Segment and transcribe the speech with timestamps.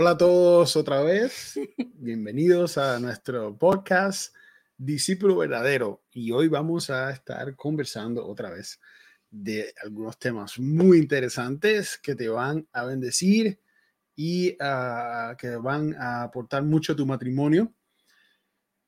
[0.00, 1.60] Hola a todos otra vez.
[1.96, 4.34] Bienvenidos a nuestro podcast
[4.78, 6.02] Discípulo Verdadero.
[6.10, 8.80] Y hoy vamos a estar conversando otra vez
[9.30, 13.60] de algunos temas muy interesantes que te van a bendecir
[14.16, 17.70] y ah, que van a aportar mucho a tu matrimonio.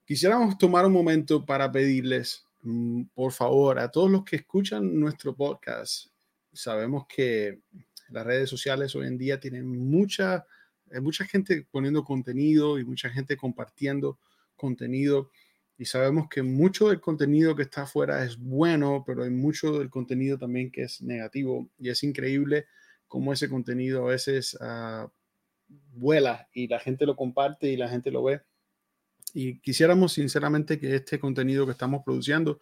[0.06, 5.36] Quisiéramos tomar un momento para pedirles, mm, por favor, a todos los que escuchan nuestro
[5.36, 6.06] podcast.
[6.54, 7.60] Sabemos que
[8.08, 10.46] las redes sociales hoy en día tienen mucha,
[10.92, 14.18] eh, mucha gente poniendo contenido y mucha gente compartiendo
[14.56, 15.30] contenido.
[15.78, 19.90] Y sabemos que mucho del contenido que está afuera es bueno, pero hay mucho del
[19.90, 21.70] contenido también que es negativo.
[21.78, 22.66] Y es increíble
[23.08, 25.08] cómo ese contenido a veces uh,
[25.92, 28.42] vuela y la gente lo comparte y la gente lo ve.
[29.34, 32.60] Y quisiéramos sinceramente que este contenido que estamos produciendo,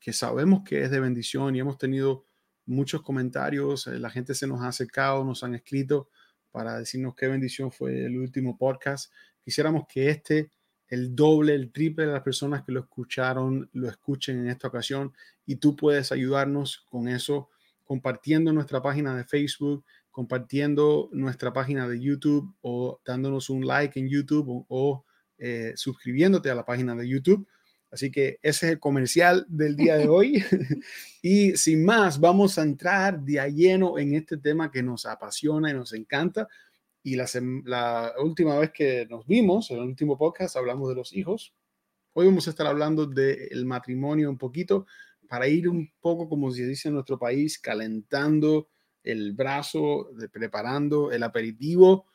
[0.00, 2.24] que sabemos que es de bendición y hemos tenido
[2.64, 6.08] muchos comentarios, eh, la gente se nos ha acercado, nos han escrito
[6.50, 9.12] para decirnos qué bendición fue el último podcast.
[9.42, 10.50] Quisiéramos que este,
[10.88, 15.12] el doble, el triple de las personas que lo escucharon, lo escuchen en esta ocasión
[15.46, 17.50] y tú puedes ayudarnos con eso
[17.84, 24.08] compartiendo nuestra página de Facebook, compartiendo nuestra página de YouTube o dándonos un like en
[24.08, 25.04] YouTube o,
[25.38, 27.48] eh, suscribiéndote a la página de YouTube
[27.90, 30.44] Así que ese es el comercial del día de hoy.
[31.22, 35.70] y sin más, vamos a entrar de a lleno en este tema que nos apasiona
[35.70, 36.48] y nos encanta.
[37.02, 37.26] Y la,
[37.64, 41.54] la última vez que nos vimos, en el último podcast, hablamos de los hijos.
[42.12, 44.86] Hoy vamos a estar hablando del matrimonio un poquito
[45.28, 48.68] para ir un poco, como se dice en nuestro país, calentando
[49.02, 52.06] el brazo, de, preparando el aperitivo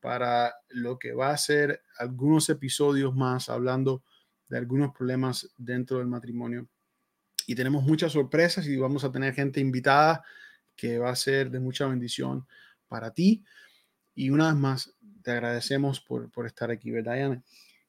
[0.00, 4.17] para lo que va a ser algunos episodios más hablando de
[4.56, 6.68] algunos problemas dentro del matrimonio.
[7.46, 10.24] Y tenemos muchas sorpresas y vamos a tener gente invitada
[10.76, 12.46] que va a ser de mucha bendición
[12.88, 13.44] para ti.
[14.14, 17.42] Y una vez más, te agradecemos por, por estar aquí, ¿verdad, Diana?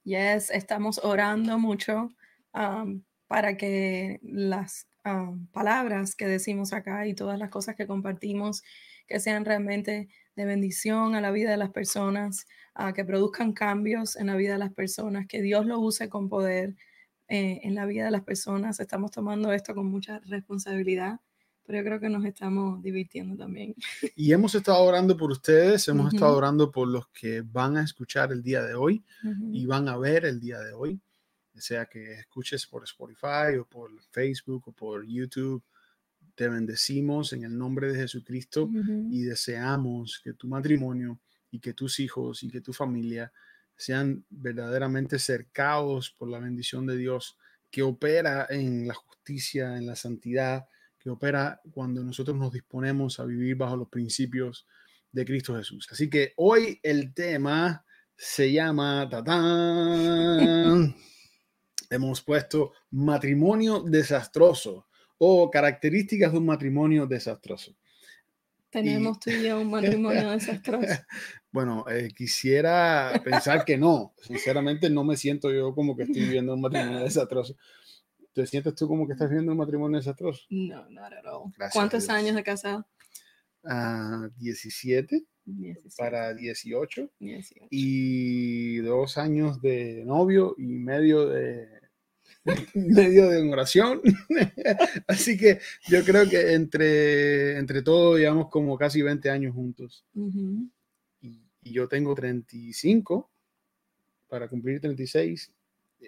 [0.04, 2.10] Yes, estamos orando mucho
[2.54, 8.62] um, para que las um, palabras que decimos acá y todas las cosas que compartimos,
[9.06, 10.08] que sean realmente
[10.40, 14.52] de bendición a la vida de las personas, a que produzcan cambios en la vida
[14.54, 16.74] de las personas, que Dios lo use con poder
[17.28, 18.80] eh, en la vida de las personas.
[18.80, 21.20] Estamos tomando esto con mucha responsabilidad,
[21.66, 23.74] pero yo creo que nos estamos divirtiendo también.
[24.16, 28.32] Y hemos estado orando por ustedes, hemos estado orando por los que van a escuchar
[28.32, 29.04] el día de hoy
[29.52, 31.00] y van a ver el día de hoy,
[31.54, 35.62] sea que escuches por Spotify o por Facebook o por YouTube
[36.40, 38.70] te bendecimos en el nombre de Jesucristo
[39.10, 41.20] y deseamos que tu matrimonio
[41.50, 43.30] y que tus hijos y que tu familia
[43.76, 47.36] sean verdaderamente cercados por la bendición de Dios
[47.70, 50.66] que opera en la justicia, en la santidad,
[50.98, 54.66] que opera cuando nosotros nos disponemos a vivir bajo los principios
[55.12, 55.88] de Cristo Jesús.
[55.90, 57.84] Así que hoy el tema
[58.16, 60.96] se llama ¡tatán!
[61.90, 64.86] Hemos puesto matrimonio desastroso
[65.22, 67.76] o características de un matrimonio desastroso.
[68.70, 70.94] Tenemos tú y yo un matrimonio desastroso.
[71.52, 74.14] bueno, eh, quisiera pensar que no.
[74.22, 77.54] Sinceramente, no me siento yo como que estoy viviendo un matrimonio desastroso.
[78.32, 80.46] ¿Te sientes tú como que estás viviendo un matrimonio desastroso?
[80.48, 81.52] No, no all.
[81.70, 82.86] ¿Cuántos años de casado?
[84.38, 85.52] 17, ah,
[85.98, 91.79] para 18, 18, y dos años de novio y medio de
[92.74, 94.00] medio de oración.
[95.06, 100.04] Así que yo creo que entre, entre todos llevamos como casi 20 años juntos.
[101.20, 103.30] y, yo tengo 35
[104.28, 105.52] para cumplir 36.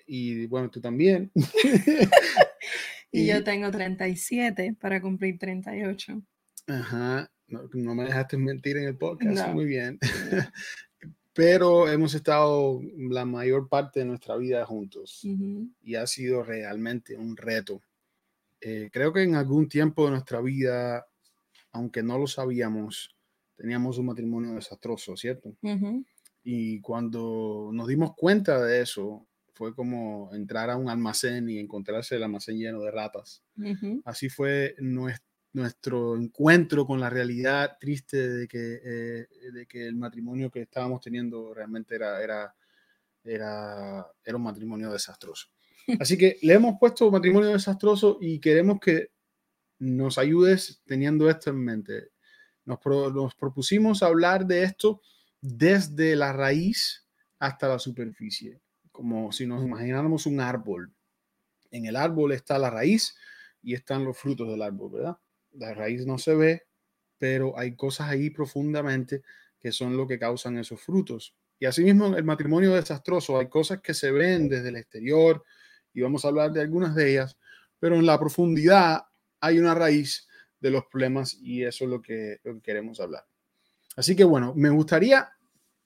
[0.07, 1.31] Y bueno, tú también.
[3.13, 6.23] y, yo tengo 37 para cumplir 38.
[6.69, 7.31] Ajá.
[7.49, 9.49] No, me dejaste mentir en el podcast.
[9.53, 9.99] Muy bien
[11.35, 15.21] pero hemos estado la mayor parte de nuestra vida juntos
[15.83, 17.81] y ha sido realmente un reto.
[18.61, 21.07] Eh, creo que en algún tiempo de nuestra vida,
[21.73, 23.17] aunque no lo sabíamos,
[23.57, 25.57] teníamos un matrimonio desastroso, ¿cierto?
[26.45, 32.17] Y cuando nos dimos cuenta de eso, fue como entrar a un almacén y encontrarse
[32.17, 33.43] el almacén lleno de ratas.
[34.05, 39.97] Así fue nuestro nuestro encuentro con la realidad triste de que, eh, de que el
[39.97, 42.55] matrimonio que estábamos teniendo realmente era, era,
[43.23, 45.49] era, era un matrimonio desastroso.
[46.01, 49.11] Así que le hemos puesto matrimonio desastroso y queremos que
[49.79, 52.09] nos ayudes teniendo esto en mente.
[52.65, 55.03] Nos, nos propusimos hablar de esto
[55.41, 57.07] desde la raíz
[57.41, 58.61] hasta la superficie,
[58.93, 60.95] como si nos imagináramos un árbol.
[61.73, 63.17] En el árbol está la raíz
[63.61, 65.17] y están los frutos del árbol, ¿verdad?
[65.55, 66.63] La raíz no se ve,
[67.19, 69.23] pero hay cosas ahí profundamente
[69.61, 71.35] que son lo que causan esos frutos.
[71.59, 75.45] Y asimismo, el matrimonio desastroso, hay cosas que se ven desde el exterior
[75.95, 77.39] y vamos a hablar de algunas de ellas,
[77.79, 79.03] pero en la profundidad
[79.41, 80.27] hay una raíz
[80.59, 83.25] de los problemas y eso es lo que, lo que queremos hablar.
[83.97, 85.29] Así que bueno, me gustaría,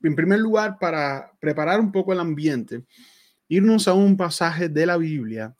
[0.02, 2.84] en primer lugar, para preparar un poco el ambiente,
[3.48, 5.54] irnos a un pasaje de la Biblia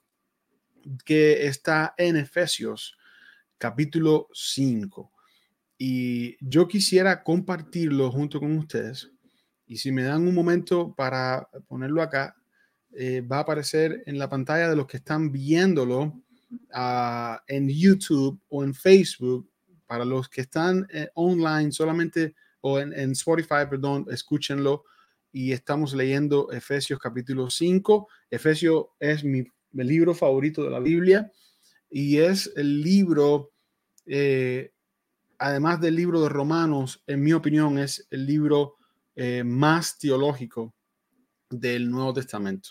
[1.05, 2.97] que está en Efesios
[3.59, 5.13] capítulo 5.
[5.79, 9.11] Y yo quisiera compartirlo junto con ustedes.
[9.67, 12.37] Y si me dan un momento para ponerlo acá,
[12.93, 16.23] eh, va a aparecer en la pantalla de los que están viéndolo
[16.73, 19.51] ah, en YouTube o en Facebook.
[19.87, 24.85] Para los que están eh, online solamente o en, Spotify, perdón, escúchenlo.
[25.31, 28.09] Y estamos leyendo Efesios capítulo 5.
[28.31, 31.31] Efesios es mi libro favorito de la Biblia
[31.99, 33.55] y es el libro,
[34.05, 34.75] eh,
[35.39, 38.75] además del libro de Romanos, en mi opinión, es el libro
[39.15, 40.75] eh, más teológico
[41.49, 42.69] del Nuevo Testamento.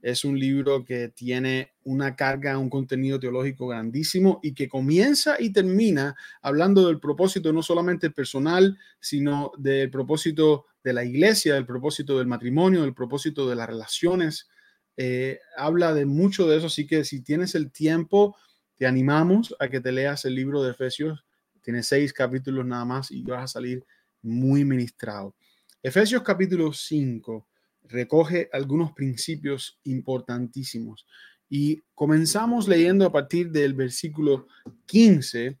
[0.00, 5.52] Es un libro que tiene una carga, un contenido teológico grandísimo y que comienza y
[5.52, 12.16] termina hablando del propósito no solamente personal, sino del propósito de la iglesia, del propósito
[12.16, 14.48] del matrimonio, del propósito de las relaciones
[14.96, 18.36] eh, habla de mucho de eso, así que si tienes el tiempo,
[18.82, 21.24] te animamos a que te leas el libro de Efesios.
[21.60, 23.86] Tiene seis capítulos nada más y vas a salir
[24.22, 25.36] muy ministrado.
[25.80, 27.46] Efesios capítulo 5
[27.84, 31.06] recoge algunos principios importantísimos
[31.48, 34.48] y comenzamos leyendo a partir del versículo
[34.86, 35.56] 15.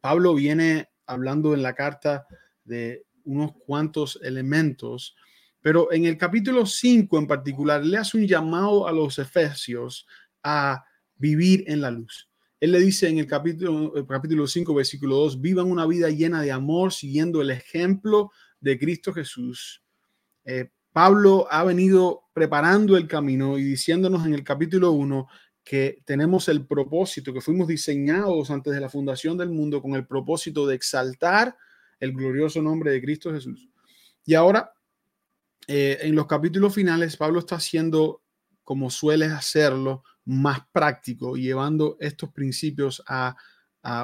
[0.00, 2.26] Pablo viene hablando en la carta
[2.64, 5.14] de unos cuantos elementos
[5.60, 10.08] pero en el capítulo 5 en particular, le hace un llamado a los efesios
[10.42, 10.84] a
[11.14, 12.31] vivir en la luz.
[12.62, 16.42] Él le dice en el capítulo, el capítulo 5, versículo 2, vivan una vida llena
[16.42, 18.30] de amor, siguiendo el ejemplo
[18.60, 19.82] de Cristo Jesús.
[20.44, 25.26] Eh, Pablo ha venido preparando el camino y diciéndonos en el capítulo 1
[25.64, 30.06] que tenemos el propósito, que fuimos diseñados antes de la fundación del mundo con el
[30.06, 31.56] propósito de exaltar
[31.98, 33.70] el glorioso nombre de Cristo Jesús.
[34.24, 34.72] Y ahora
[35.66, 38.22] eh, en los capítulos finales, Pablo está haciendo,
[38.62, 43.36] como suele hacerlo, más práctico, llevando estos principios a,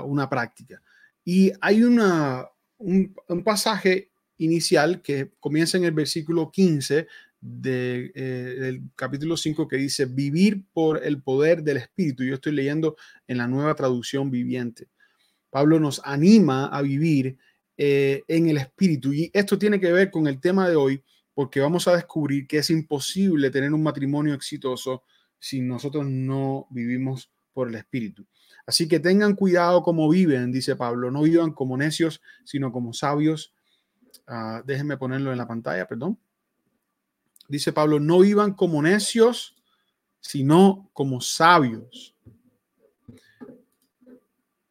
[0.05, 0.83] una práctica.
[1.25, 2.49] Y hay una,
[2.79, 7.07] un, pasaje inicial que comienza en el versículo 15
[7.41, 12.25] de, eh, del capítulo 5 que dice, vivir por el poder del Espíritu.
[12.25, 12.97] Yo estoy leyendo
[13.29, 14.89] en la nueva traducción viviente.
[15.51, 17.39] Pablo nos anima a vivir
[17.77, 19.13] eh, en el Espíritu.
[19.13, 21.05] Y esto tiene que ver con el tema de hoy,
[21.35, 25.05] porque vamos a descubrir que es imposible tener un matrimonio exitoso
[25.39, 28.27] si nosotros no vivimos por el Espíritu.
[28.67, 33.55] Así que tengan cuidado como viven, dice Pablo, no vivan como necios, sino como sabios.
[34.27, 36.19] Ah, déjenme ponerlo en la pantalla, perdón.
[37.49, 39.57] Dice Pablo, no vivan como necios,
[40.21, 42.15] sino como sabios.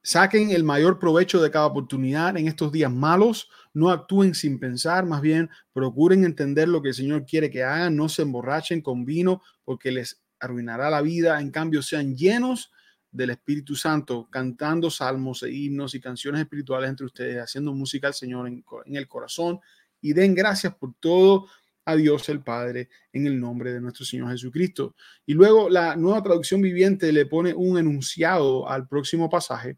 [0.04, 5.06] Saquen el mayor provecho de cada oportunidad en estos días malos, no actúen sin pensar,
[5.06, 9.04] más bien procuren entender lo que el Señor quiere que hagan, no se emborrachen con
[9.04, 12.72] vino porque les arruinará la vida, en cambio sean llenos
[13.12, 18.14] del Espíritu Santo, cantando salmos e himnos y canciones espirituales entre ustedes, haciendo música al
[18.14, 19.60] Señor en, el corazón
[20.02, 21.48] y den gracias por todo
[21.86, 24.96] a Dios el Padre en el nombre de nuestro Señor Jesucristo.
[25.26, 29.78] Y luego la nueva traducción viviente le pone un enunciado al próximo pasaje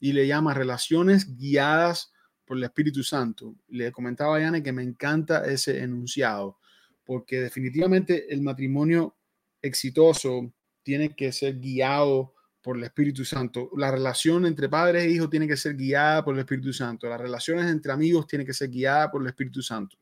[0.00, 2.12] y le llama relaciones guiadas
[2.44, 3.54] por el Espíritu Santo.
[3.68, 6.58] Le comentaba a Yane que me encanta ese enunciado,
[7.04, 9.13] porque definitivamente el matrimonio
[9.66, 10.52] exitoso
[10.82, 13.70] tiene que ser guiado por el Espíritu Santo.
[13.76, 17.08] La relación entre padres e hijos tiene que ser guiada por el Espíritu Santo.
[17.08, 19.96] Las relaciones entre amigos tienen que ser guiadas por el Espíritu Santo.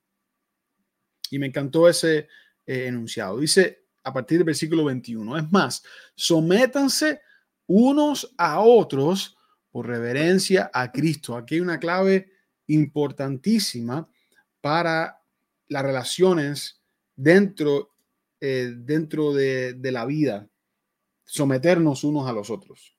[1.30, 2.28] Y me encantó ese
[2.66, 3.38] eh, enunciado.
[3.38, 5.82] Dice a partir del versículo 21, es más,
[6.14, 7.20] sométanse
[7.66, 9.36] unos a otros
[9.70, 11.36] por reverencia a Cristo.
[11.36, 12.30] Aquí hay una clave
[12.66, 14.08] importantísima
[14.60, 15.20] para
[15.68, 16.82] las relaciones
[17.16, 17.94] dentro,
[18.44, 20.48] eh, dentro de, la vida,
[21.24, 22.96] someternos unos a los otros.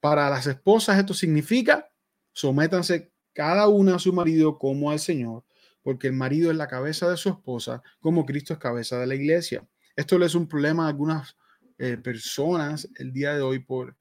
[0.00, 1.88] Para las esposas esto significa
[2.32, 5.44] sométanse cada una a su marido como al Señor,
[5.84, 9.14] porque el marido es la cabeza de su esposa, como Cristo es cabeza de la
[9.14, 9.64] iglesia.
[9.94, 11.36] Esto le es un problema a algunas
[11.78, 13.96] eh, personas el día de hoy por,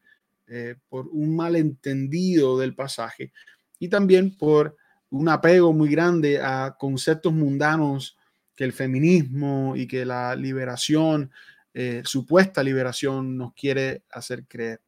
[0.48, 3.32] eh, por un malentendido del pasaje
[3.78, 4.76] y también por
[5.12, 8.18] un apego muy grande a conceptos mundanos
[8.60, 11.32] que el feminismo y que la liberación,
[11.74, 14.82] eh, supuesta liberación, nos quiere hacer creer.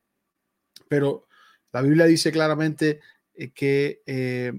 [0.89, 1.29] Pero
[1.71, 2.99] la Biblia dice claramente
[3.33, 4.51] eh, que eh,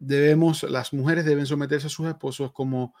[0.00, 2.92] debemos, las mujeres deben someterse a sus esposos como,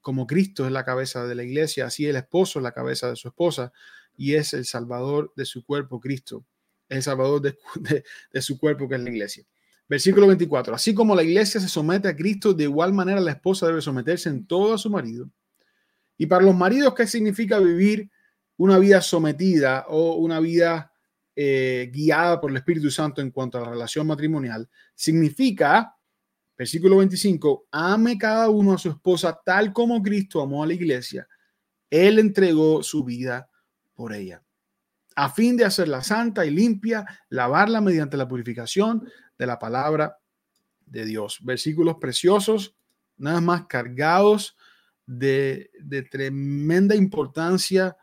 [0.00, 3.16] como Cristo es la cabeza de la iglesia, así el esposo es la cabeza de
[3.16, 3.74] su esposa
[4.16, 6.46] y es el salvador de su cuerpo, Cristo,
[6.88, 7.42] el salvador
[8.32, 9.44] de, su cuerpo que es la iglesia.
[9.92, 13.66] Versículo 24, así como la iglesia se somete a Cristo, de igual manera la esposa
[13.66, 15.28] debe someterse en todo a su marido.
[16.16, 18.10] Y para los maridos, ¿qué significa vivir
[18.56, 20.90] una vida sometida o una vida
[21.36, 24.66] eh, guiada por el Espíritu Santo en cuanto a la relación matrimonial?
[24.94, 25.94] Significa,
[26.56, 31.28] versículo 25, ame cada uno a su esposa tal como Cristo amó a la iglesia.
[31.90, 33.50] Él entregó su vida
[33.92, 34.42] por ella,
[35.16, 39.06] a fin de hacerla santa y limpia, lavarla mediante la purificación
[39.42, 40.18] de la palabra
[40.86, 41.40] de Dios.
[41.42, 42.76] Versículos preciosos,
[43.16, 44.56] nada más cargados
[45.04, 45.70] de,
[46.10, 47.96] tremenda importancia,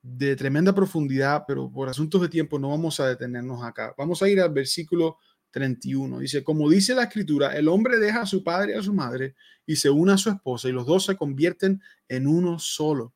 [0.00, 3.92] de tremenda profundidad, pero por asuntos de tiempo no vamos a detenernos acá.
[3.98, 5.18] Vamos a ir al versículo
[5.50, 6.20] 31.
[6.20, 9.34] Dice, como dice la escritura, el hombre deja a su padre y a su madre
[9.66, 13.12] y se une a su esposa y los dos se convierten en uno solo.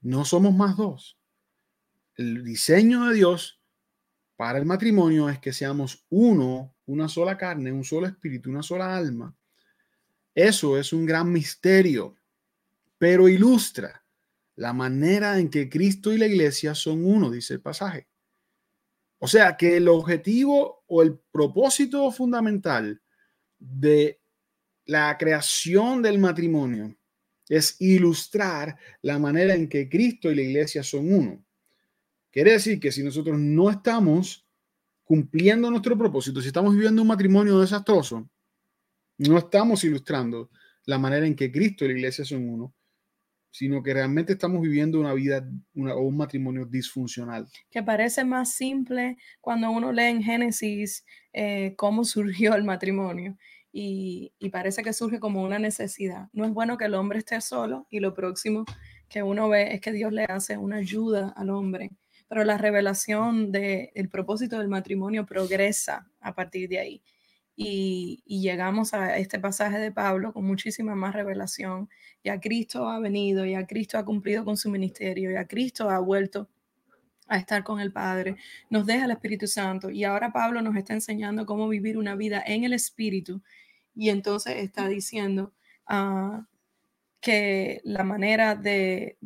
[0.00, 1.18] No somos más dos.
[2.16, 3.61] El diseño de Dios
[4.36, 8.96] para el matrimonio es que seamos uno, una sola carne, un solo espíritu, una sola
[8.96, 9.34] alma.
[10.34, 12.16] Eso es un gran misterio,
[12.98, 14.04] pero ilustra
[14.56, 18.08] la manera en que Cristo y la iglesia son uno, dice el pasaje.
[19.18, 23.00] O sea que el objetivo o el propósito fundamental
[23.58, 24.20] de
[24.86, 26.96] la creación del matrimonio
[27.48, 31.44] es ilustrar la manera en que Cristo y la iglesia son uno.
[32.32, 34.46] Quiere decir que si nosotros no estamos
[35.04, 38.28] cumpliendo nuestro propósito, si estamos viviendo un matrimonio desastroso,
[39.18, 40.50] no estamos ilustrando
[40.86, 42.74] la manera en que Cristo y la iglesia son uno,
[43.50, 45.46] sino que realmente estamos viviendo una vida
[45.76, 47.46] o un matrimonio disfuncional.
[47.70, 53.36] Que parece más simple cuando uno lee en Génesis eh, cómo surgió el matrimonio
[53.72, 56.28] y, parece que surge como una necesidad.
[56.32, 58.64] No es bueno que el hombre esté solo y lo próximo
[59.08, 61.90] que uno ve es que Dios le hace una ayuda al hombre,
[62.32, 67.02] pero la revelación del propósito del matrimonio progresa a partir de ahí.
[67.54, 71.90] Y, llegamos a este pasaje de Pablo con muchísima más revelación.
[72.24, 76.48] Ya Cristo ha venido, ya Cristo ha cumplido con su ministerio, ya Cristo ha vuelto
[77.28, 78.36] a estar con el Padre,
[78.70, 82.42] nos deja el Espíritu Santo y ahora Pablo nos está enseñando cómo vivir una vida
[82.46, 83.42] en el Espíritu
[83.94, 85.52] y entonces está diciendo
[85.86, 86.46] ah,
[87.22, 89.16] que la manera de,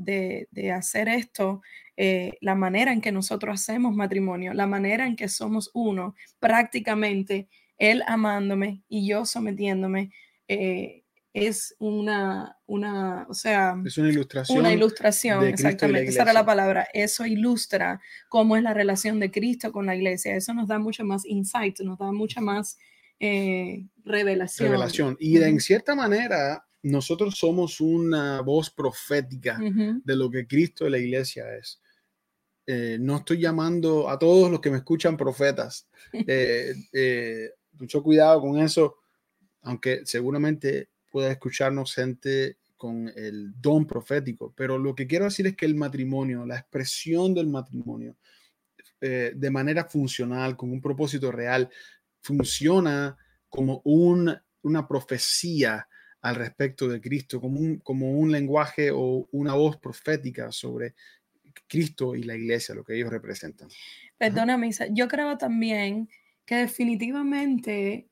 [0.73, 1.62] hacer esto,
[1.97, 7.49] eh, la manera en que nosotros hacemos matrimonio, la manera en que somos uno, prácticamente
[7.79, 10.12] él amándome y yo sometiéndome,
[10.47, 14.59] eh, es una, una, o sea, es una ilustración.
[14.59, 16.11] Una ilustración, exactamente.
[16.11, 16.88] Esa era la palabra.
[16.95, 20.35] Eso ilustra cómo es la relación de Cristo con la iglesia.
[20.35, 22.79] Eso nos da mucho más insight, nos da mucha más
[23.21, 24.71] eh, revelación.
[24.71, 25.17] Revelación.
[25.21, 30.99] Y en cierta manera, nosotros somos una voz profética de lo que Cristo y la
[30.99, 31.81] iglesia es.
[32.64, 35.88] Eh, no estoy llamando a todos los que me escuchan profetas.
[36.93, 38.99] Eh, mucho cuidado con eso,
[39.62, 45.57] aunque seguramente pueda escucharnos gente con el don profético, pero lo que quiero decir es
[45.57, 48.16] que el matrimonio, la expresión del matrimonio,
[49.00, 51.69] de manera funcional, con un propósito real,
[52.23, 53.16] funciona
[53.49, 55.87] como una profecía
[56.26, 60.95] al respecto de Cristo, como un, como un lenguaje o una voz profética sobre
[61.68, 63.68] Cristo y la iglesia, lo que ellos representan.
[64.18, 66.09] Perdóname, yo creo también
[66.45, 68.09] que definitivamente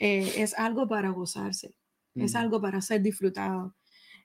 [0.00, 1.76] eh, es algo para gozarse,
[2.16, 3.76] es algo para ser disfrutado.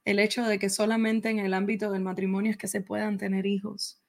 [0.03, 3.45] El hecho de que solamente en el ámbito del matrimonio es que se puedan tener
[3.45, 4.01] hijos.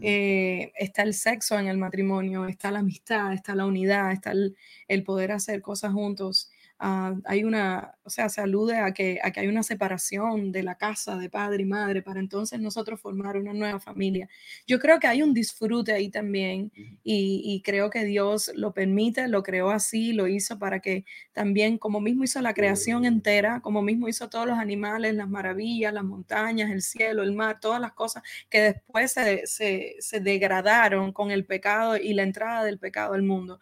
[0.00, 5.02] Eh, está el sexo en el matrimonio, está la amistad, está la unidad, está el
[5.04, 6.50] poder hacer cosas juntos.
[6.78, 10.62] Ah, hay una, o sea, se alude a que, a que hay una separación de
[10.62, 14.28] la casa de padre y madre para entonces nosotros formar una nueva familia.
[14.66, 16.70] Yo creo que hay un disfrute ahí también
[17.02, 21.78] y, y, creo que Dios lo permite, lo creó así, lo hizo para que también,
[21.78, 26.04] como mismo hizo la creación entera, como mismo hizo todos los animales, las maravillas, las
[26.04, 31.30] montañas, el cielo, el mar, todas las cosas que después se, se, se degradaron con
[31.30, 33.60] el pecado y la entrada del pecado al mundo.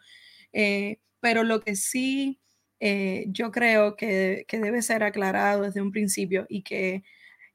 [0.52, 2.40] Eh, pero lo que sí
[2.81, 7.02] eh, yo creo que, debe ser aclarado desde un principio y que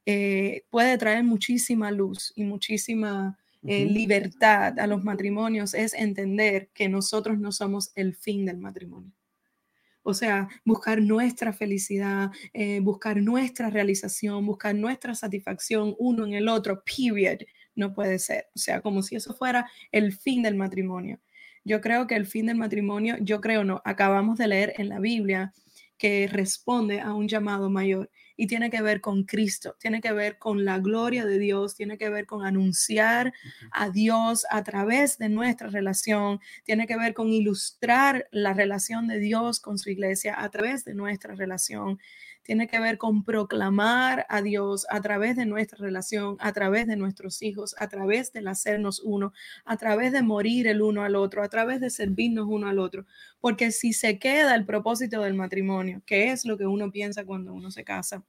[0.06, 6.88] eh, puede traer muchísima luz y muchísima eh, libertad a los matrimonios es entender que
[6.88, 9.12] nosotros no somos el fin del matrimonio.
[10.02, 12.30] O sea, buscar nuestra felicidad,
[12.80, 17.40] buscar nuestra realización, buscar nuestra satisfacción uno en el otro, period,
[17.74, 18.48] no puede ser.
[18.54, 21.20] O sea, como si eso fuera el fin del matrimonio.
[21.64, 24.98] Yo creo que el fin del matrimonio, yo creo no, acabamos de leer en la
[24.98, 25.52] Biblia
[25.98, 30.38] que responde a un llamado mayor y tiene que ver con Cristo, tiene que ver
[30.38, 33.34] con la gloria de Dios, tiene que ver con anunciar
[33.70, 39.18] a Dios a través de nuestra relación, tiene que ver con ilustrar la relación de
[39.18, 42.00] Dios con su iglesia a través de nuestra relación
[42.42, 46.96] tiene que ver con proclamar a Dios a través de nuestra relación, a través de
[46.96, 49.32] nuestros hijos, a través del hacernos uno,
[49.64, 53.06] a través de morir el uno al otro, a través de servirnos uno al otro.
[53.40, 57.52] Porque si se queda el propósito del matrimonio, que es lo que uno piensa cuando
[57.52, 58.24] uno se casa,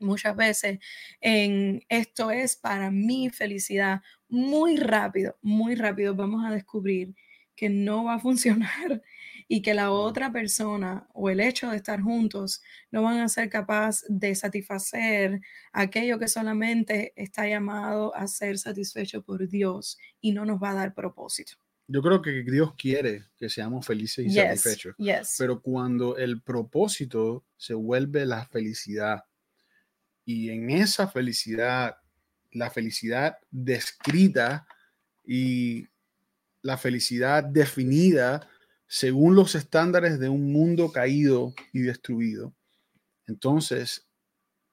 [0.00, 0.78] muchas veces
[1.20, 7.14] en esto es para mi felicidad, muy rápido, muy rápido vamos a descubrir
[7.56, 9.02] que no va a funcionar
[9.48, 13.48] y que la otra persona o el hecho de estar juntos no van a ser
[13.48, 15.40] capaz de satisfacer
[15.72, 20.74] aquello que solamente está llamado a ser satisfecho por Dios y no nos va a
[20.74, 21.54] dar propósito.
[21.90, 24.94] Yo creo que Dios quiere que seamos felices y satisfechos.
[25.38, 29.24] Pero cuando el propósito se vuelve la felicidad
[30.26, 31.96] y en esa felicidad,
[32.52, 34.66] la felicidad descrita
[35.24, 35.88] y
[36.60, 38.46] la felicidad definida
[38.88, 42.54] según los estándares de un mundo caído y destruido,
[43.26, 44.08] entonces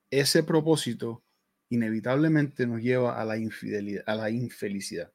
[0.09, 1.23] ese propósito
[1.69, 5.11] inevitablemente nos lleva a la infidelidad, a la infelicidad.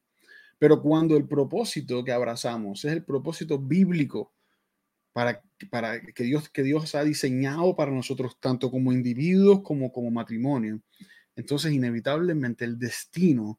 [0.58, 4.34] Pero cuando el propósito que abrazamos es el propósito bíblico
[5.12, 10.10] para, para que, Dios, que Dios ha diseñado para nosotros, tanto como individuos como como
[10.10, 10.82] matrimonio,
[11.34, 13.58] entonces inevitablemente el destino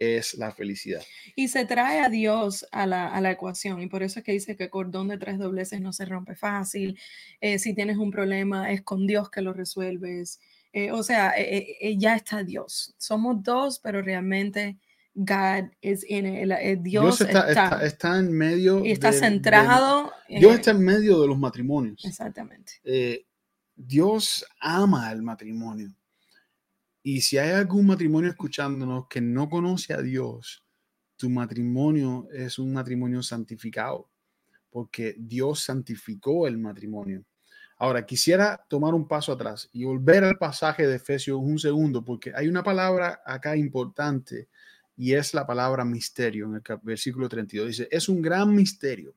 [0.00, 1.02] es la felicidad.
[1.36, 4.70] Y se trae a Dios a la, ecuación y por eso es que dice que
[4.70, 6.98] cordón de tres dobleces no se rompe fácil.
[7.40, 10.40] Eh, si tienes un problema, es con Dios que lo resuelves.
[10.72, 12.94] Eh, o sea, eh, ya está Dios.
[12.96, 14.78] Somos dos, pero realmente
[15.14, 16.80] God is in it.
[16.80, 18.84] Dios, está, está, en medio.
[18.84, 20.12] Y está centrado.
[20.28, 22.02] Dios está en medio de los matrimonios.
[22.04, 22.72] Exactamente.
[23.76, 25.92] Dios ama el matrimonio.
[27.02, 30.64] Y si hay algún matrimonio escuchándonos que no conoce a Dios,
[31.16, 34.10] tu matrimonio es un matrimonio santificado,
[34.70, 37.24] porque Dios santificó el matrimonio.
[37.78, 42.32] Ahora, quisiera tomar un paso atrás y volver al pasaje de Efesios un segundo, porque
[42.34, 44.48] hay una palabra acá importante
[44.94, 47.68] y es la palabra misterio en el versículo 32.
[47.68, 49.14] Dice, es un gran misterio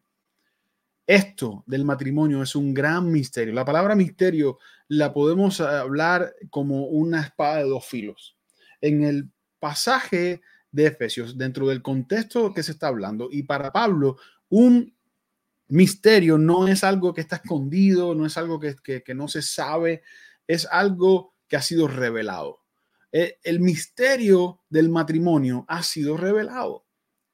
[1.06, 3.54] esto del matrimonio es un gran misterio.
[3.54, 8.38] La palabra misterio la podemos hablar como una espada de dos filos.
[8.82, 14.18] En el pasaje de Efesios, dentro del contexto que se está hablando, y para Pablo,
[14.50, 14.94] un
[15.68, 20.04] misterio no es algo que está escondido, no es algo que, no se sabe,
[20.48, 22.62] es algo que ha sido revelado.
[23.12, 26.86] Eh, el misterio del matrimonio ha sido revelado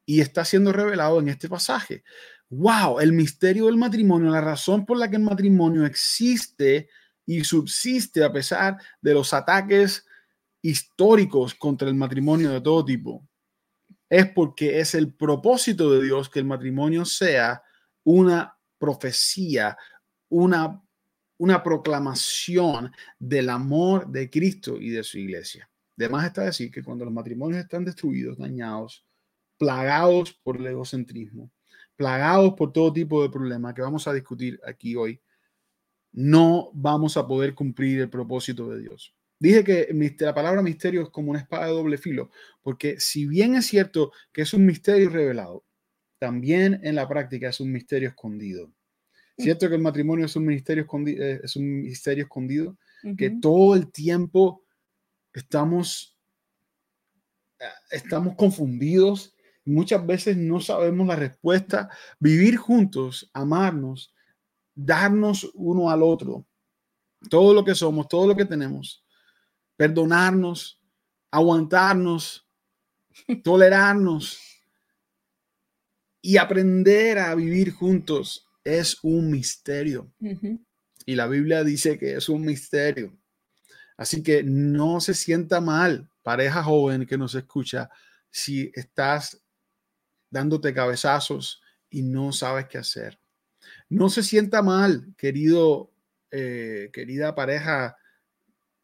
[0.05, 2.03] y está siendo revelado en este pasaje
[2.49, 6.89] wow, el misterio del matrimonio, la razón por la que el matrimonio existe
[7.25, 10.05] y subsiste a pesar de los ataques
[10.61, 13.27] históricos contra el matrimonio de todo tipo,
[14.09, 17.61] es porque es el propósito de Dios que el matrimonio sea
[18.03, 19.77] una profecía,
[20.29, 20.81] una,
[21.37, 25.69] una proclamación del amor de Cristo y de su iglesia.
[25.97, 29.05] Además está decir que cuando los matrimonios están destruidos, dañados,
[29.57, 31.51] plagados por el egocentrismo,
[31.95, 35.19] plagados por todo tipo de problemas que vamos a discutir aquí hoy,
[36.11, 39.13] no vamos a poder cumplir el propósito de Dios.
[39.39, 42.29] Dije que la palabra misterio es como una espada de doble filo,
[42.61, 45.63] porque si bien es cierto que es un misterio revelado,
[46.19, 48.71] también en la práctica es un misterio escondido.
[49.37, 52.77] Cierto que el matrimonio es un misterio escondido, eh, es un misterio escondido,
[53.17, 54.65] que todo el tiempo
[55.33, 56.17] estamos,
[57.59, 59.33] eh, estamos confundidos
[59.69, 61.89] Muchas veces no sabemos la respuesta.
[62.19, 64.11] Vivir juntos, amarnos,
[64.73, 66.47] darnos uno al otro,
[67.29, 69.05] todo lo que somos, todo lo que tenemos,
[69.75, 70.81] perdonarnos,
[71.29, 72.47] aguantarnos,
[73.43, 74.39] tolerarnos
[76.19, 80.11] y aprender a vivir juntos es un misterio.
[81.05, 83.15] Y la Biblia dice que es un misterio.
[83.97, 87.89] Así que no se sienta mal, pareja joven que nos escucha,
[88.31, 89.39] si estás
[90.29, 93.19] dándote cabezazos y no sabes qué hacer.
[93.89, 95.91] No se sienta mal, querido,
[96.31, 97.97] eh, querida pareja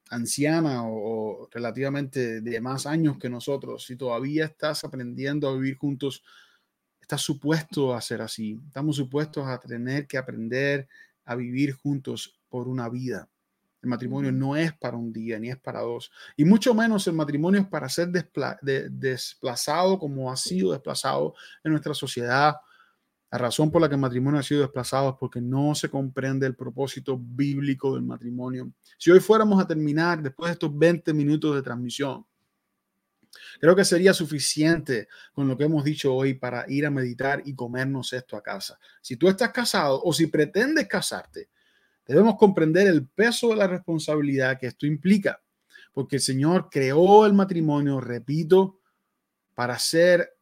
[0.10, 6.24] anciana o, relativamente de más años que nosotros, si todavía estás aprendiendo a vivir juntos,
[7.02, 8.60] estás supuesto a ser así.
[8.68, 10.88] Estamos supuestos a tener que aprender
[11.26, 13.30] a vivir juntos por una vida.
[13.86, 16.12] El matrimonio no es para un día ni es para dos.
[16.36, 21.94] Y mucho menos el matrimonio es para ser desplazado como ha sido desplazado en nuestra
[21.94, 22.56] sociedad
[23.30, 26.48] La razón por la que el matrimonio ha sido desplazado es porque no se comprende
[26.48, 28.72] el propósito bíblico del matrimonio.
[28.98, 32.26] Si hoy fuéramos a terminar después de estos 20 minutos de transmisión,
[33.60, 37.54] creo que sería suficiente con lo que hemos dicho hoy para ir a meditar y
[37.54, 38.80] comernos esto a casa.
[39.00, 41.50] Si tú estás casado o si pretendes casarte,
[42.06, 45.42] debemos comprender el peso de la responsabilidad que esto implica,
[45.94, 48.80] porque el Señor creó el matrimonio, repito,
[49.54, 50.38] para ser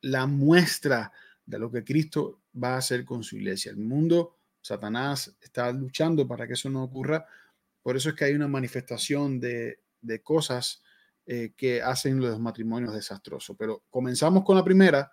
[0.00, 1.12] la muestra
[1.44, 3.70] de lo que Cristo va a hacer con su iglesia.
[3.70, 7.26] El mundo, Satanás está luchando para que eso no ocurra.
[7.82, 9.80] Por eso es que hay una manifestación de,
[10.22, 10.82] cosas
[11.26, 13.56] eh, que hacen los matrimonios desastrosos.
[13.58, 15.10] Pero comenzamos con la primera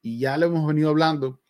[0.00, 1.41] y ya le hemos venido hablando.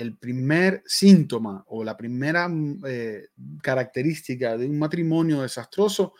[0.00, 2.48] El primer síntoma o la primera
[2.86, 3.28] eh,
[3.62, 6.14] característica de un matrimonio desastroso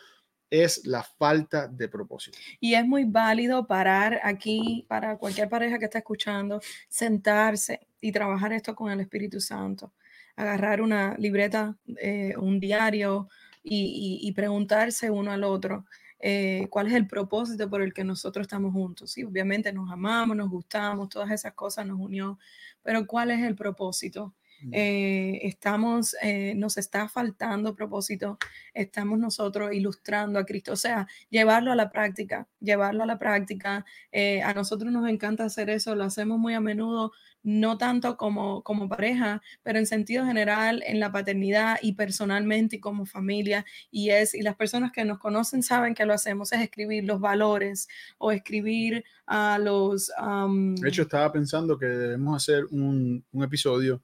[0.51, 2.37] es la falta de propósito.
[2.59, 8.51] Y es muy válido parar aquí para cualquier pareja que está escuchando, sentarse y trabajar
[8.51, 9.93] esto con el Espíritu Santo.
[10.35, 13.29] Agarrar una libreta, eh, un diario
[13.63, 15.85] y, preguntarse uno al otro.
[16.21, 19.11] Eh, cuál es el propósito por el que nosotros estamos juntos.
[19.11, 22.37] Sí, obviamente nos amamos, nos gustamos, todas esas cosas nos unió,
[22.83, 24.33] pero ¿cuál es el propósito?
[24.71, 28.37] Eh, estamos, eh, nos está faltando propósito,
[28.73, 33.85] estamos nosotros ilustrando a Cristo, o sea, llevarlo a la práctica, llevarlo a la práctica.
[34.11, 37.11] Eh, a nosotros nos encanta hacer eso, lo hacemos muy a menudo,
[37.43, 42.79] no tanto como, como pareja, pero en sentido general, en la paternidad y personalmente y
[42.79, 43.65] como familia.
[43.89, 47.19] Y es, y las personas que nos conocen saben que lo hacemos, es escribir los
[47.19, 50.07] valores o escribir a los...
[50.07, 54.01] de hecho, estaba pensando que debemos hacer un, un episodio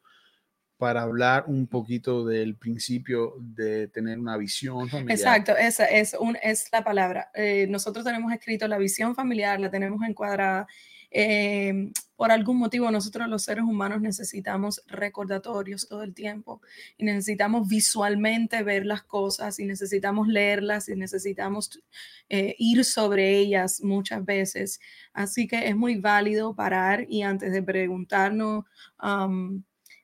[0.77, 5.17] para hablar un poquito del principio de tener una visión familiar.
[5.17, 7.31] Exacto, esa es, un, es la palabra.
[7.33, 10.67] Eh, nosotros tenemos escrito la visión familiar, la tenemos encuadrada.
[11.11, 16.61] Eh, por algún motivo nosotros los seres humanos necesitamos recordatorios todo el tiempo
[16.97, 21.81] y necesitamos visualmente ver las cosas y necesitamos leerlas y necesitamos
[22.29, 24.79] eh, ir sobre ellas muchas veces.
[25.13, 28.65] Así que es muy válido parar y antes de preguntarnos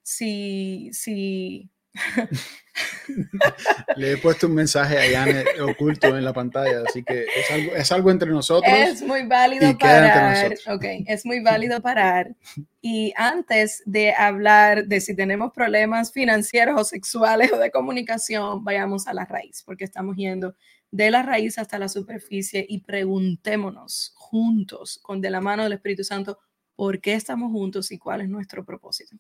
[0.03, 1.69] si, si...
[3.97, 7.75] Le he puesto un mensaje a Yane oculto en la pantalla, así que es algo,
[7.75, 8.73] es algo entre nosotros.
[8.73, 10.53] Es muy válido parar.
[10.67, 12.36] Ok, es muy válido parar.
[12.81, 19.07] Y antes de hablar de si tenemos problemas financieros o sexuales o de comunicación, vayamos
[19.07, 20.55] a la raíz, porque estamos yendo
[20.91, 26.03] de la raíz hasta la superficie y preguntémonos juntos, con de la mano del Espíritu
[26.03, 26.39] Santo,
[26.75, 29.15] por qué estamos juntos y cuál es nuestro propósito.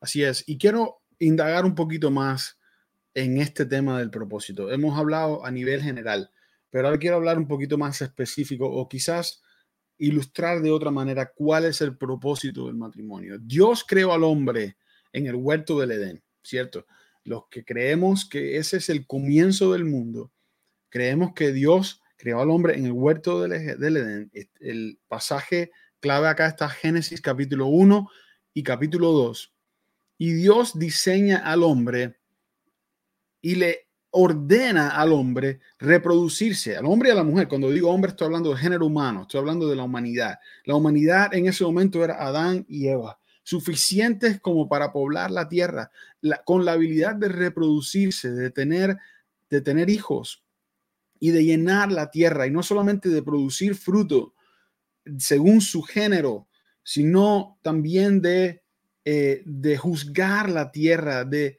[0.00, 0.44] Así es.
[0.46, 2.58] Y quiero indagar un poquito más
[3.14, 4.70] en este tema del propósito.
[4.70, 6.30] Hemos hablado a nivel general,
[6.70, 9.42] pero ahora quiero hablar un poquito más específico o quizás
[9.98, 13.38] ilustrar de otra manera cuál es el propósito del matrimonio.
[13.38, 14.76] Dios creó al hombre
[15.12, 16.86] en el huerto del Edén, ¿cierto?
[17.24, 20.32] Los que creemos que ese es el comienzo del mundo,
[20.88, 24.30] creemos que Dios creó al hombre en el huerto del, Edén.
[24.60, 25.70] El pasaje
[26.00, 28.08] clave acá está Génesis capítulo 1
[28.54, 29.52] y capítulo 2
[30.18, 32.21] y Dios diseña al hombre
[33.42, 37.48] y le ordena al hombre reproducirse, al hombre y a la mujer.
[37.48, 40.38] Cuando digo hombre, estoy hablando de género humano, estoy hablando de la humanidad.
[40.64, 45.90] La humanidad en ese momento era Adán y Eva, suficientes como para poblar la tierra,
[46.44, 48.96] con la habilidad de reproducirse, de tener,
[49.50, 50.42] de tener hijos
[51.18, 54.34] y de llenar la tierra, y no solamente de producir fruto
[55.18, 56.48] según su género,
[56.84, 58.62] sino también de
[59.04, 61.58] eh, de juzgar la tierra, de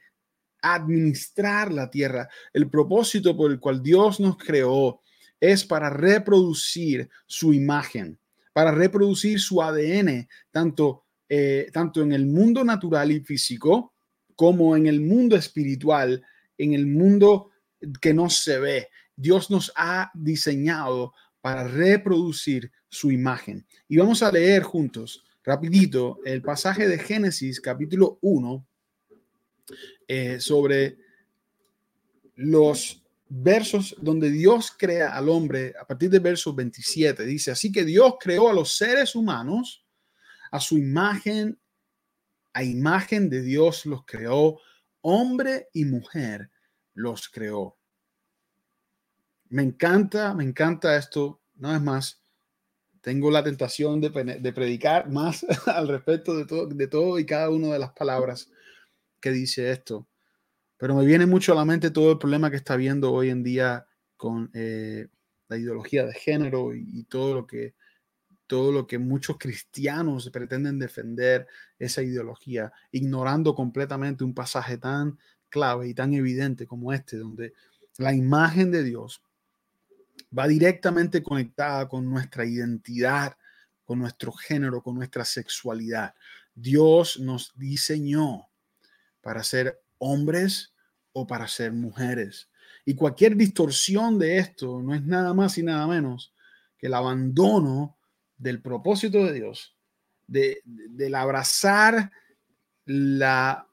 [0.64, 2.28] administrar la tierra.
[2.52, 5.02] El propósito por el cual Dios nos creó
[5.38, 8.18] es para reproducir su imagen,
[8.54, 13.92] para reproducir su ADN, tanto, eh, tanto en el mundo natural y físico
[14.34, 16.24] como en el mundo espiritual,
[16.56, 17.50] en el mundo
[18.00, 18.88] que no se ve.
[19.14, 23.66] Dios nos ha diseñado para reproducir su imagen.
[23.86, 28.66] Y vamos a leer juntos rapidito el pasaje de Génesis capítulo 1
[30.08, 30.98] eh, sobre
[32.36, 37.24] los versos donde Dios crea al hombre a partir del verso 27.
[37.24, 39.84] Dice, así que Dios creó a los seres humanos
[40.50, 41.58] a su imagen,
[42.52, 44.60] a imagen de Dios los creó,
[45.00, 46.50] hombre y mujer
[46.94, 47.76] los creó.
[49.48, 52.24] Me encanta, me encanta esto, no es más
[53.04, 57.68] tengo la tentación de, predicar más al respecto de todo, de todo y cada una
[57.68, 58.50] de las palabras
[59.30, 60.08] dice esto.
[60.76, 63.42] Pero me viene mucho a la mente todo el problema que está habiendo hoy en
[63.42, 65.08] día con eh,
[65.48, 67.74] la ideología de género y, todo lo que
[68.46, 71.46] todo lo que muchos cristianos pretenden defender
[71.78, 77.54] esa ideología, ignorando completamente un pasaje tan clave y tan evidente como este, donde
[77.96, 79.22] la imagen de Dios
[80.36, 83.36] va directamente conectada con nuestra identidad,
[83.84, 86.14] con nuestro género, con nuestra sexualidad.
[86.54, 88.48] Dios nos diseñó
[89.24, 90.74] para ser hombres
[91.14, 92.50] o para ser mujeres.
[92.84, 96.34] Y cualquier distorsión de esto no es nada más y nada menos
[96.76, 97.96] que el abandono
[98.36, 99.74] del propósito de Dios,
[100.26, 102.12] de, del abrazar
[102.84, 103.66] la,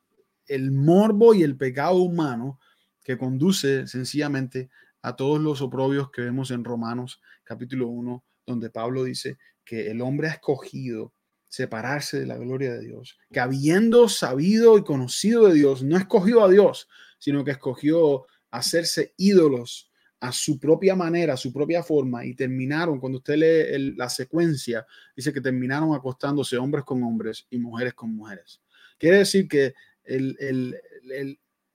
[0.48, 2.62] el morbo y el pecado humano
[3.04, 4.70] que conduce sencillamente
[5.02, 10.02] a todos los oprobios que vemos en Romanos capítulo 1, donde Pablo dice que el
[10.02, 11.14] hombre ha escogido
[11.52, 16.46] separarse de la gloria de Dios, que habiendo sabido y conocido de Dios, no escogió
[16.46, 16.88] a Dios,
[17.20, 23.02] sino que escogió hacerse ídolos a su propia manera, a su propia forma, y terminaron,
[23.02, 28.16] cuando usted lee la secuencia, dice que terminaron acostándose hombres con hombres y mujeres con
[28.16, 28.62] mujeres.
[28.98, 29.74] Quiere decir que
[30.06, 30.80] el,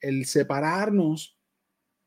[0.01, 1.37] el separarnos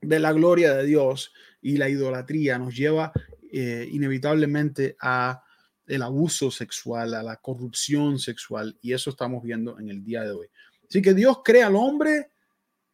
[0.01, 3.11] de la gloria de Dios y la idolatría nos lleva
[3.51, 5.43] eh, inevitablemente a
[5.89, 10.31] el abuso sexual, a la corrupción sexual, y eso estamos viendo en el día de
[10.31, 10.47] hoy.
[10.87, 12.31] Así que Dios crea al hombre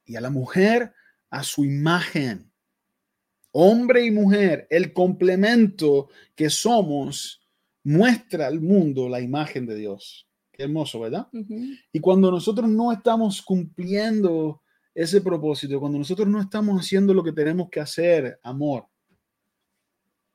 [0.05, 0.93] y a la mujer
[1.29, 2.51] a su imagen.
[3.51, 7.41] Hombre y mujer, el complemento que somos,
[7.83, 10.27] muestra al mundo la imagen de Dios.
[10.51, 11.27] Qué hermoso, ¿verdad?
[11.91, 14.61] Y cuando nosotros no estamos cumpliendo
[14.93, 18.87] ese propósito, cuando nosotros no estamos haciendo lo que tenemos que hacer, amor,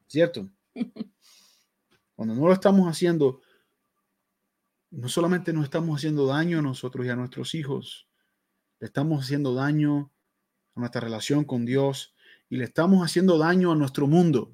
[0.06, 0.50] ¿cierto?
[2.20, 3.40] Cuando no lo estamos haciendo,
[4.90, 8.10] no solamente nos estamos haciendo daño a nosotros y a nuestros hijos,
[8.78, 10.12] le estamos haciendo daño
[10.74, 12.14] a nuestra relación con Dios
[12.50, 14.52] y le estamos haciendo daño a nuestro mundo.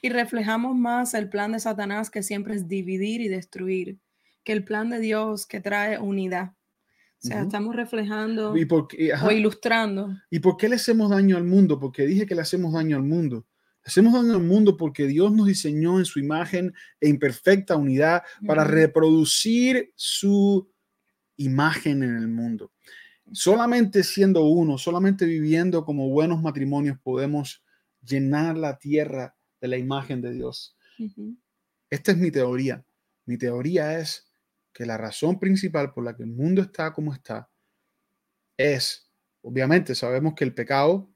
[0.00, 3.98] Y reflejamos más el plan de Satanás que siempre es dividir y destruir,
[4.44, 6.52] que el plan de Dios que trae unidad.
[6.52, 10.16] O sea, estamos reflejando o ilustrando.
[10.30, 11.80] ¿Y por qué le hacemos daño al mundo?
[11.80, 13.48] Porque dije que le hacemos daño al mundo.
[13.84, 18.64] Hacemos daño al mundo porque Dios nos diseñó en su imagen e imperfecta unidad para
[18.64, 20.70] reproducir su
[21.36, 22.72] imagen en el mundo.
[23.32, 27.64] Solamente siendo uno, solamente viviendo como buenos matrimonios podemos
[28.02, 30.76] llenar la tierra de la imagen de Dios.
[31.88, 32.84] Esta es mi teoría.
[33.24, 34.30] Mi teoría es
[34.72, 37.50] que la razón principal por la que el mundo está como está
[38.56, 39.10] es,
[39.42, 41.10] obviamente sabemos que el pecado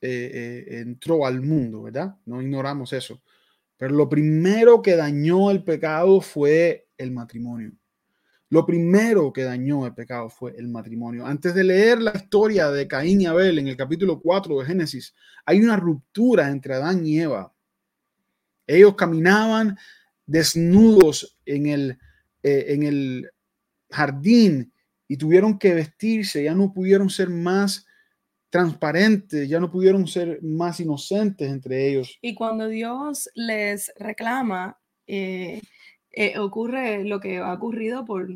[0.00, 2.16] eh, eh, entró al mundo, ¿verdad?
[2.24, 3.22] No ignoramos eso.
[3.76, 7.72] Pero lo primero que dañó el pecado fue el matrimonio.
[8.50, 11.26] Lo primero que dañó el pecado fue el matrimonio.
[11.26, 15.14] Antes de leer la historia de Caín y Abel en el capítulo 4 de Génesis,
[15.44, 17.52] hay una ruptura entre Adán y Eva.
[18.66, 19.76] Ellos caminaban
[20.26, 21.98] desnudos en el,
[22.42, 23.30] eh, en el
[23.90, 24.72] jardín
[25.08, 27.86] y tuvieron que vestirse, ya no pudieron ser más
[28.50, 32.18] transparentes, ya no pudieron ser más inocentes entre ellos.
[32.22, 35.60] Y cuando Dios les reclama, eh,
[36.12, 38.28] eh, ocurre lo que ha ocurrido por,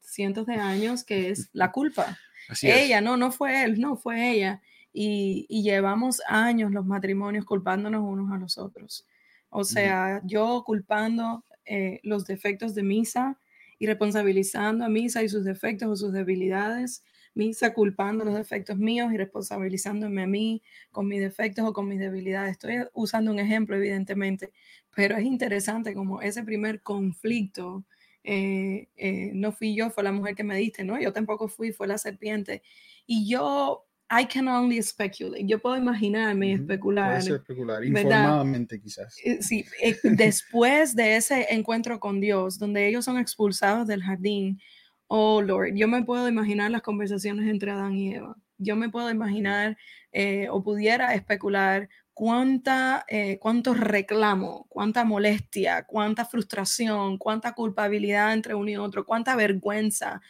[0.00, 2.18] cientos de años, que es la culpa.
[2.62, 4.62] ella, no, no fue él, no fue ella.
[4.92, 9.06] Y, llevamos años los matrimonios culpándonos unos a los otros.
[9.50, 13.38] O sea, yo culpando eh, los defectos de Misa
[13.78, 17.02] y responsabilizando a Misa y sus defectos o sus debilidades
[17.36, 22.00] Misa culpando los defectos míos y responsabilizándome a mí con mis defectos o con mis
[22.00, 22.52] debilidades.
[22.52, 24.52] Estoy usando un ejemplo, evidentemente,
[24.94, 27.84] pero es interesante como ese primer conflicto,
[28.24, 30.98] eh, eh, no fui yo, fue la mujer que me diste, ¿no?
[30.98, 32.62] Yo tampoco fui, fue la serpiente.
[33.06, 35.44] Y yo I can only speculate.
[35.44, 37.20] Yo puedo imaginarme y especular.
[37.20, 39.16] Puede especular, informadamente quizás.
[39.22, 39.64] Eh, sí,
[40.04, 44.58] después de ese encuentro con Dios, donde ellos son expulsados del jardín,
[45.08, 48.36] Oh, Lord, yo me puedo imaginar las conversaciones entre Adán y Eva.
[48.58, 49.76] Yo me puedo imaginar
[50.12, 58.54] eh, o pudiera especular cuánta, eh, cuánto reclamo, cuánta molestia, cuánta frustración, cuánta culpabilidad entre
[58.54, 60.20] uno y otro, cuánta vergüenza.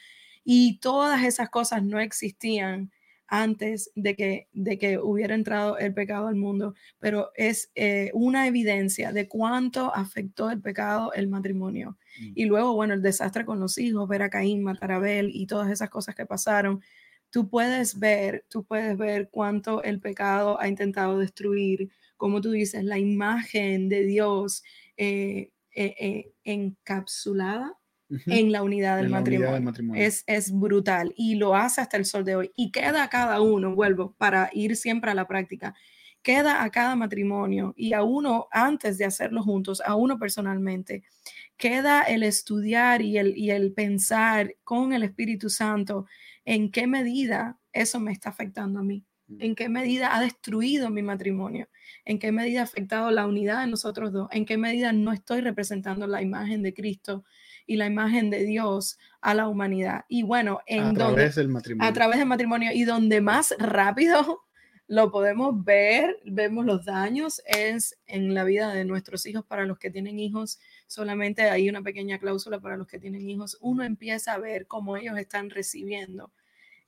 [0.44, 2.92] Y todas esas cosas no existían
[3.28, 8.46] antes de que, de que hubiera entrado el pecado al mundo, pero es eh, una
[8.46, 11.96] evidencia de cuánto afectó el pecado el matrimonio.
[12.20, 12.32] Mm.
[12.34, 15.46] Y luego, bueno, el desastre con los hijos, ver a Caín, matar a Abel y
[15.46, 16.80] todas esas cosas que pasaron.
[17.30, 22.84] Tú puedes ver, tú puedes ver cuánto el pecado ha intentado destruir, como tú dices,
[22.84, 24.62] la imagen de Dios
[24.96, 27.75] eh, eh, encapsulada
[28.26, 29.94] en la unidad del, matrimonio.
[29.94, 32.52] Es, es brutal y lo hace hasta el sol de hoy.
[32.56, 35.74] Y queda cada uno, vuelvo, para ir siempre a la práctica,
[36.26, 41.04] queda a cada matrimonio y a uno antes de hacerlo juntos, a uno personalmente,
[41.56, 46.06] queda el estudiar y el, y el pensar con el Espíritu Santo
[46.44, 49.36] en qué medida eso me está afectando a mí, mm.
[49.40, 51.68] en qué medida ha destruido mi matrimonio,
[52.04, 55.42] en qué medida ha afectado la unidad de nosotros dos, en qué medida no estoy
[55.42, 57.24] representando la imagen de Cristo
[57.66, 60.05] y la imagen de Dios a la humanidad.
[60.09, 61.88] Y bueno, en a través del matrimonio.
[61.88, 64.44] A través del matrimonio y donde más rápido
[64.88, 69.44] lo podemos ver, vemos los daños, es en la vida de nuestros hijos.
[69.44, 73.59] Para los que tienen hijos, solamente hay una pequeña cláusula para los que tienen hijos.
[73.61, 76.31] Uno empieza a ver cómo ellos están recibiendo,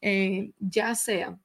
[0.00, 1.38] eh, ya sea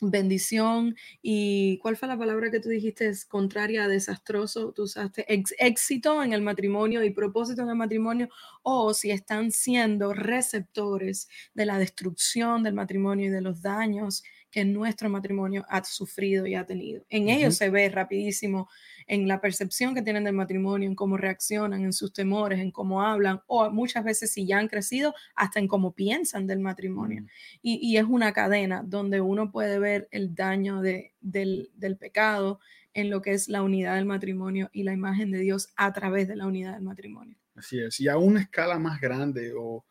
[0.00, 5.24] bendición y cuál fue la palabra que tú dijiste es contraria a desastroso tú usaste
[5.28, 8.28] éxito en el matrimonio y propósito en el matrimonio
[8.62, 14.24] o si están siendo receptores de la destrucción del matrimonio y de los daños
[14.54, 17.04] que nuestro matrimonio ha sufrido y ha tenido.
[17.08, 18.68] En ellos se ve rapidísimo
[19.08, 23.02] en la percepción que tienen del matrimonio, en cómo reaccionan, en sus temores, en cómo
[23.02, 27.22] hablan, o muchas veces si ya han crecido, hasta en cómo piensan del matrimonio.
[27.22, 27.26] Mm.
[27.62, 32.60] Y, es una cadena donde uno puede ver el daño de, del, del pecado
[32.92, 36.28] en lo que es la unidad del matrimonio y la imagen de Dios a través
[36.28, 37.36] de la unidad del matrimonio.
[37.56, 39.84] Así es, y a una escala más grande o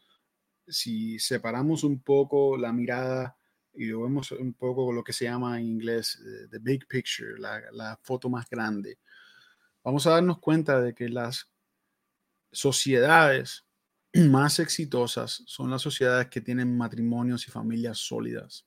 [0.66, 3.36] si separamos un poco la mirada
[3.76, 7.40] y lo vemos un poco lo que se llama en inglés eh, the big picture,
[7.40, 9.00] la, la, foto más grande,
[9.84, 11.50] vamos a darnos cuenta de que las
[12.52, 13.66] sociedades
[14.14, 18.66] más exitosas son las sociedades que tienen matrimonios y familias sólidas.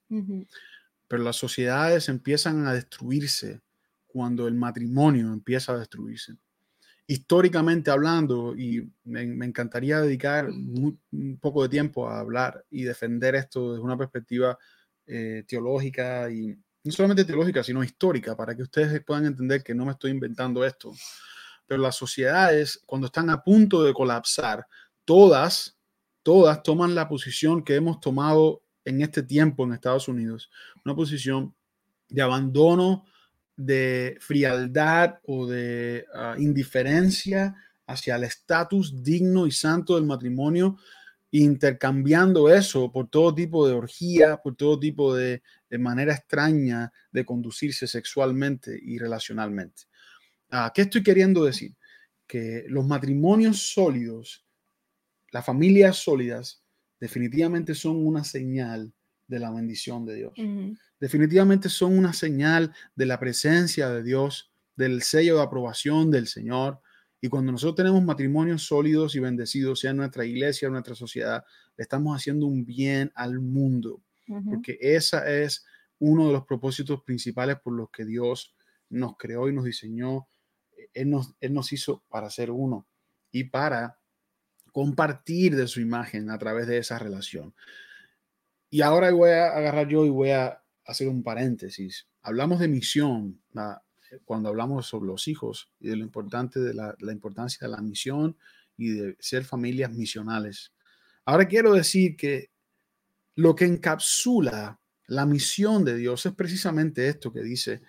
[1.09, 3.61] Pero las sociedades empiezan a destruirse
[4.07, 6.35] cuando el matrimonio empieza a destruirse.
[7.07, 13.37] Históricamente hablando, y me, me encantaría dedicar un poco de tiempo a hablar y defender
[13.37, 14.59] esto desde una perspectiva
[15.07, 19.85] eh, teológica y no solamente teológica, sino histórica, para que ustedes puedan entender que no
[19.85, 20.93] me estoy inventando esto.
[21.67, 24.67] Pero las sociedades, cuando están a punto de colapsar,
[25.05, 25.77] todas,
[26.23, 30.51] todas toman la posición que hemos tomado en este tiempo en Estados Unidos,
[30.85, 31.55] una posición
[32.09, 33.05] de abandono,
[33.57, 37.55] de frialdad o de ah, indiferencia
[37.87, 40.79] hacia el estatus digno y santo del matrimonio
[41.43, 45.43] intercambiando eso por todo tipo de orgía, por todo tipo de,
[45.79, 49.83] manera extraña de conducirse sexualmente y relacionalmente.
[50.51, 51.75] Ah, ¿Qué estoy queriendo decir?
[52.27, 54.47] Que los matrimonios sólidos,
[55.33, 56.63] las familias sólidas,
[56.99, 58.95] definitivamente son una señal
[59.27, 60.33] de la bendición de Dios.
[61.01, 66.81] Definitivamente son una señal de la presencia de Dios, del sello de aprobación del Señor,
[67.27, 71.45] y cuando nosotros tenemos matrimonios sólidos y bendecidos, sea en nuestra iglesia o nuestra sociedad,
[71.77, 74.01] le estamos haciendo un bien al mundo,
[74.45, 75.67] porque esa es
[75.99, 78.55] uno de los propósitos principales por los que Dios
[78.91, 80.29] nos creó y nos diseñó.
[80.95, 82.87] Él nos, él nos hizo para ser uno
[83.33, 83.99] y para
[84.71, 87.57] compartir de su imagen a través de esa relación.
[88.71, 92.07] Y ahora voy a agarrar yo y voy a hacer un paréntesis.
[92.23, 93.43] Hablamos de misión,
[94.25, 98.37] cuando hablamos sobre los hijos y de lo importante de la, importancia de la misión
[98.77, 100.73] y de ser familias misionales.
[101.25, 102.51] Ahora quiero decir que
[103.35, 107.83] lo que encapsula la misión de Dios es precisamente esto que dice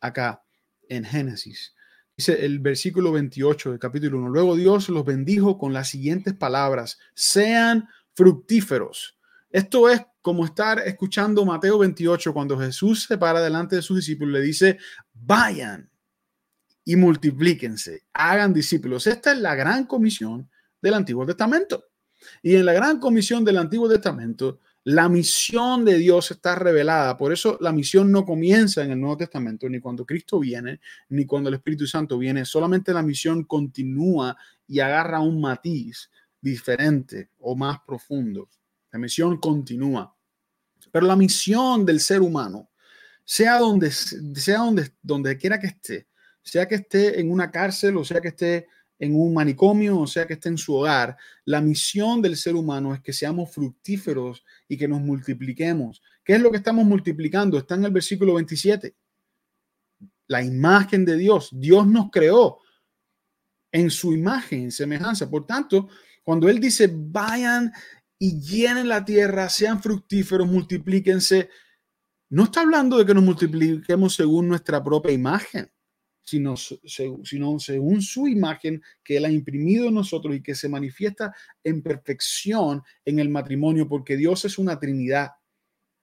[0.00, 0.42] acá
[0.88, 1.74] en Génesis.
[2.16, 4.30] Dice el versículo 28 del capítulo 1.
[4.30, 6.98] Luego Dios los bendijo con las siguientes palabras.
[7.14, 9.17] Sean fructíferos.
[9.50, 14.30] Esto es como estar escuchando Mateo 28 cuando Jesús se para delante de sus discípulos
[14.30, 14.78] y le dice,
[15.12, 15.90] vayan
[16.84, 19.06] y multiplíquense, hagan discípulos.
[19.06, 21.84] Esta es la gran comisión del Antiguo Testamento.
[22.42, 27.16] Y en la gran comisión del Antiguo Testamento, la misión de Dios está revelada.
[27.16, 30.80] Por eso la misión no comienza en el Nuevo Testamento, ni cuando Cristo viene,
[31.10, 32.44] ni cuando el Espíritu Santo viene.
[32.44, 38.48] Solamente la misión continúa y agarra un matiz diferente o más profundo.
[38.90, 40.14] La misión continúa.
[40.90, 42.70] Pero la misión del ser humano,
[43.24, 46.08] sea donde, sea donde, donde quiera que esté,
[46.42, 50.26] sea que esté en una cárcel o sea que esté en un manicomio o sea
[50.26, 54.76] que esté en su hogar, la misión del ser humano es que seamos fructíferos y
[54.76, 56.02] que nos multipliquemos.
[56.24, 57.58] ¿Qué es lo que estamos multiplicando?
[57.58, 58.94] Está en el versículo 27.
[60.26, 61.50] La imagen de Dios.
[61.52, 62.58] Dios nos creó
[63.70, 65.30] en su imagen, en semejanza.
[65.30, 65.88] Por tanto,
[66.24, 67.72] cuando Él dice, vayan
[68.18, 71.48] y llenen la tierra, sean fructíferos, multiplíquense.
[72.30, 75.70] No está hablando de que nos multipliquemos según nuestra propia imagen,
[76.24, 81.34] sino, sino según su imagen que Él ha imprimido en nosotros y que se manifiesta
[81.62, 85.30] en perfección en el matrimonio, porque Dios es una Trinidad,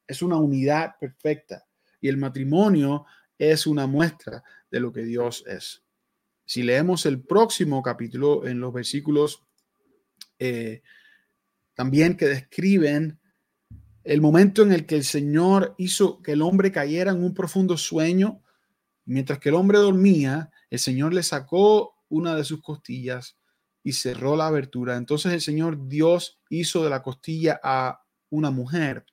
[0.07, 1.67] es una unidad perfecta.
[2.01, 3.05] Y el matrimonio
[3.37, 5.83] es una muestra de lo que Dios es.
[6.45, 9.43] Si leemos el próximo capítulo en los versículos
[10.39, 10.81] eh,
[11.75, 13.19] también que describen
[14.03, 17.77] el momento en el que el Señor hizo que el hombre cayera en un profundo
[17.77, 18.41] sueño,
[19.05, 23.37] mientras que el hombre dormía, el Señor le sacó una de sus costillas
[23.83, 24.95] y cerró la abertura.
[24.95, 29.05] Entonces el Señor Dios hizo de la costilla a una mujer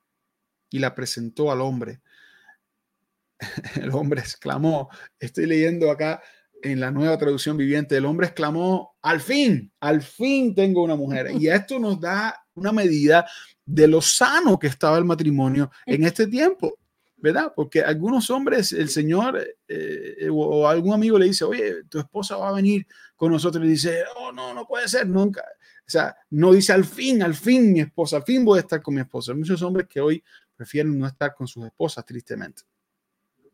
[0.70, 2.00] y la presentó al hombre.
[3.82, 4.88] El hombre exclamó,
[5.18, 6.22] estoy leyendo acá
[6.62, 11.30] en la nueva traducción viviente, el hombre exclamó, al fin, al fin tengo una mujer.
[11.38, 13.26] Y esto nos da una medida
[13.64, 16.78] de lo sano que estaba el matrimonio en este tiempo,
[17.16, 17.52] ¿verdad?
[17.54, 22.48] Porque algunos hombres, el Señor eh, o algún amigo le dice, oye, tu esposa va
[22.48, 22.86] a venir
[23.16, 25.42] con nosotros y dice, oh, no, no puede ser nunca.
[25.86, 28.82] O sea, no dice al fin, al fin mi esposa, al fin voy a estar
[28.82, 29.32] con mi esposa.
[29.32, 30.22] Hay muchos hombres que hoy
[30.56, 32.62] prefieren no estar con sus esposas, tristemente.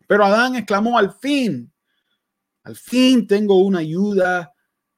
[0.07, 1.71] Pero Adán exclamó, al fin,
[2.69, 4.53] al fin tengo una ayuda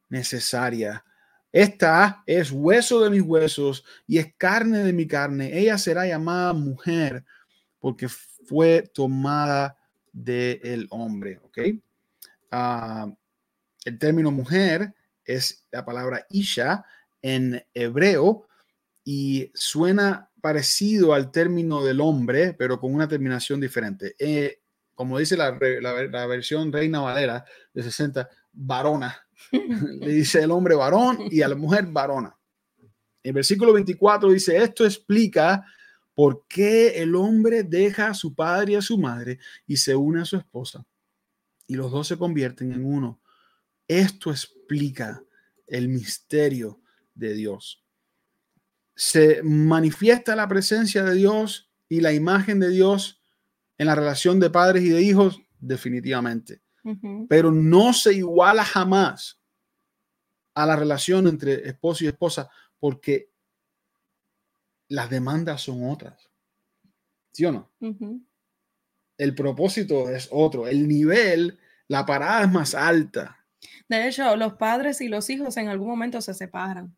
[0.09, 1.05] necesaria.
[1.53, 5.57] Esta es hueso de mis huesos y es carne de mi carne.
[5.57, 7.25] Ella será llamada mujer
[7.79, 9.77] porque fue tomada
[10.12, 11.39] del hombre.
[11.45, 11.59] ¿Ok?
[12.51, 13.07] Ah,
[13.85, 14.93] el término mujer
[15.25, 16.85] es la palabra isha
[17.23, 18.49] en hebreo
[19.05, 24.16] y suena parecido al término del hombre, pero con una terminación diferente.
[24.18, 24.59] Eh,
[25.01, 27.42] como dice la, la, versión Reina Valera
[27.72, 29.26] de 60, varona.
[29.51, 32.36] Le dice el hombre varón y a la mujer varona.
[33.22, 35.64] El versículo 24 dice, esto explica
[36.14, 40.20] por qué el hombre deja a su padre y a su madre y se une
[40.20, 40.84] a su esposa.
[41.66, 43.22] Y los dos se convierten en uno.
[43.88, 45.24] Esto explica
[45.66, 46.82] el misterio
[47.14, 47.82] de Dios.
[48.94, 53.20] Se manifiesta la presencia de Dios y la imagen de Dios
[53.81, 56.61] en la relación de padres y de hijos, definitivamente.
[57.31, 59.41] Pero no se iguala jamás
[60.53, 63.31] a la relación entre esposo y esposa porque
[64.89, 66.28] las demandas son otras.
[67.33, 67.70] ¿Sí o no?
[69.16, 70.68] El propósito es otro.
[70.68, 71.59] El nivel,
[71.89, 73.47] la parada es más alta.
[73.89, 76.95] De hecho, los padres y los hijos en algún momento se separan.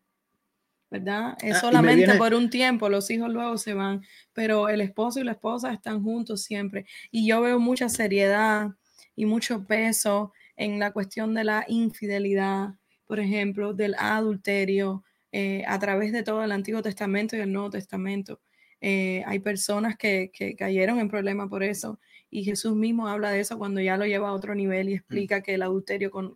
[0.93, 1.35] ¿Verdad?
[1.41, 5.23] Es ah, solamente por un tiempo, los hijos luego se van, pero el esposo y
[5.23, 6.85] la esposa están juntos siempre.
[7.09, 8.69] Y yo veo mucha seriedad
[9.15, 12.75] y mucho peso en la cuestión de la infidelidad,
[13.07, 17.71] por ejemplo, del adulterio, eh, a través de todo el Antiguo Testamento y el Nuevo
[17.71, 18.39] Testamento.
[18.79, 23.57] Eh, hay personas que, cayeron en problemas por eso y Jesús mismo habla de eso
[23.57, 24.97] cuando ya lo lleva a otro nivel y mm.
[24.97, 26.35] explica que el adulterio con,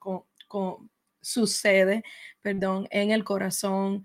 [1.22, 2.04] sucede,
[2.42, 4.04] perdón, en el corazón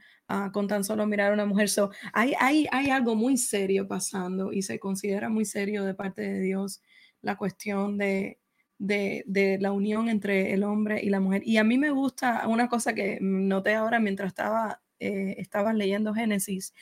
[0.52, 1.68] con tan solo mirar a una mujer.
[1.68, 6.22] So, hay, hay, hay algo muy serio pasando y se considera muy serio de parte
[6.22, 6.80] de Dios
[7.20, 8.38] la cuestión de,
[8.78, 11.42] de, de, la unión entre el hombre y la mujer.
[11.44, 16.14] Y a mí me gusta una cosa que noté ahora mientras estaba, eh, estaba leyendo
[16.14, 16.74] Génesis,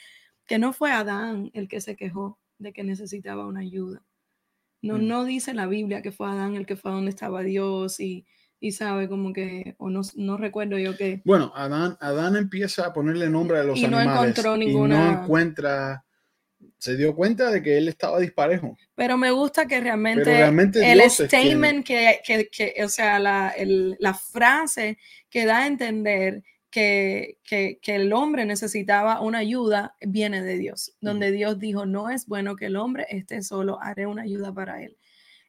[0.47, 4.03] que no fue Adán el que se quejó de que necesitaba una ayuda.
[4.82, 5.07] No, mm.
[5.07, 8.26] no dice la Biblia que fue Adán el que fue a donde estaba Dios y,
[8.61, 11.23] y sabe como que, o no, no recuerdo yo que...
[11.25, 14.95] Bueno, Adán, Adán empieza a ponerle nombre a los y animales no encontró ninguna...
[14.95, 16.05] y no encuentra,
[16.77, 18.77] se dio cuenta de que él estaba disparejo.
[18.95, 20.43] Pero me gusta que realmente,
[20.93, 24.99] el statement que, que, que, o sea, la, el, la frase
[25.31, 30.95] que da a entender que, que, que, el hombre necesitaba una ayuda viene de Dios,
[31.01, 34.83] donde Dios dijo, no es bueno que el hombre esté solo, haré una ayuda para
[34.83, 34.99] él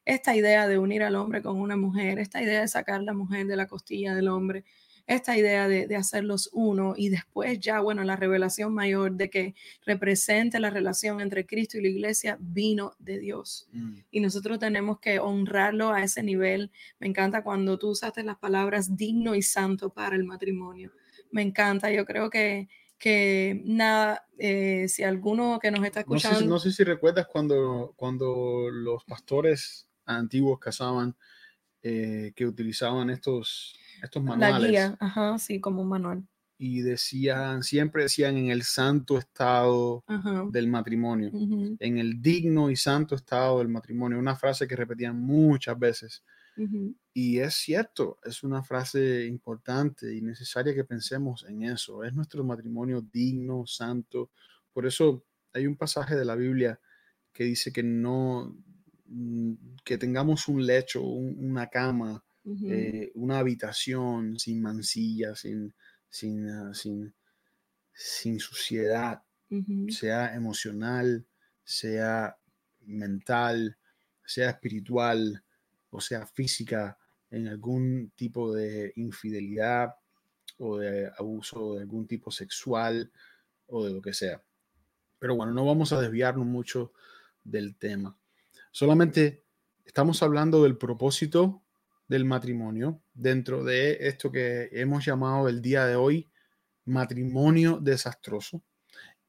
[0.04, 3.46] esta idea de unir al hombre con una mujer, esta idea de sacar la mujer
[3.46, 4.64] de la costilla del hombre,
[5.06, 10.60] esta idea de, hacerlos uno y después ya, bueno, la revelación mayor de que represente
[10.60, 13.68] la relación entre Cristo y la iglesia vino de Dios.
[13.72, 13.94] Mm.
[14.10, 16.70] Y nosotros tenemos que honrarlo a ese nivel.
[16.98, 20.92] Me encanta cuando tú usaste las palabras digno y santo para el matrimonio.
[21.30, 26.46] Me encanta, yo creo que, que nada, eh, si alguno que nos está escuchando...
[26.46, 29.88] No sé, si recuerdas cuando, cuando los pastores
[30.18, 31.16] antiguos cazaban
[31.82, 34.62] eh, que utilizaban estos, estos manuales.
[34.62, 36.28] La guía, ajá, sí, como un manual.
[36.56, 40.04] Y decían, siempre decían en el santo estado
[40.50, 45.76] del matrimonio, en el digno y santo estado del matrimonio, una frase que repetían muchas
[45.76, 46.22] veces.
[47.12, 52.04] Y es cierto, es una frase importante y necesaria que pensemos en eso.
[52.04, 54.30] Es nuestro matrimonio digno, santo.
[54.72, 56.78] Por eso hay un pasaje de la Biblia
[57.32, 58.56] que dice que no,
[59.84, 62.22] que tengamos un lecho, una cama,
[62.66, 65.74] eh, una habitación sin mancilla, sin,
[66.08, 67.14] sin, ah, sin,
[67.92, 69.22] sin suciedad,
[69.88, 71.26] sea emocional,
[71.62, 72.36] sea
[72.80, 73.76] mental,
[74.24, 75.44] sea espiritual,
[75.90, 76.98] o sea física,
[77.30, 79.94] en algún tipo de infidelidad
[80.58, 83.10] o de abuso de algún tipo sexual
[83.66, 84.42] o de lo que sea.
[85.18, 86.92] Pero bueno, no vamos a desviarnos mucho
[87.44, 88.16] del tema.
[88.72, 89.44] Solamente
[89.84, 91.62] estamos hablando del propósito
[92.08, 96.30] del matrimonio dentro de esto que hemos llamado el día de hoy
[96.86, 98.62] matrimonio desastroso.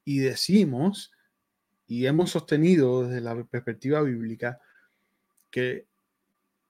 [0.06, 1.12] Y decimos,
[1.86, 4.60] y hemos sostenido desde la perspectiva bíblica,
[5.52, 5.88] que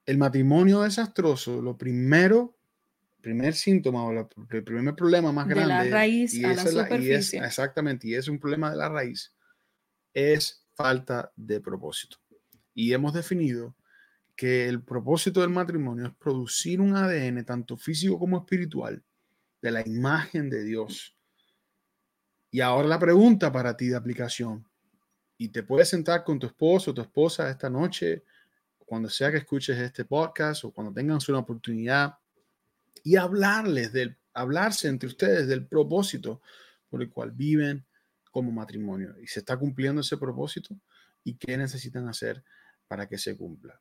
[0.05, 2.57] el matrimonio desastroso, lo primero,
[3.21, 5.85] primer síntoma o el primer problema más grande.
[5.85, 7.39] De la raíz y a la superficie.
[7.39, 9.33] exactamente, y es un problema de la raíz,
[10.11, 12.17] es falta de propósito.
[12.73, 13.75] Y hemos definido
[14.35, 19.03] que el propósito del matrimonio es producir un ADN tanto físico como espiritual
[19.61, 21.15] de la imagen de Dios.
[22.51, 24.67] Y ahora la pregunta para ti de aplicación.
[25.37, 28.23] Y te puedes sentar con tu esposo o tu esposa esta noche
[28.85, 32.17] cuando sea que escuches este podcast o cuando tengan una oportunidad
[33.03, 36.41] y hablarles del, hablarse entre ustedes del propósito
[36.89, 37.85] por el cual viven
[38.31, 40.75] como matrimonio y se está cumpliendo ese propósito
[41.23, 42.43] y qué necesitan hacer
[42.87, 43.79] para que se cumpla.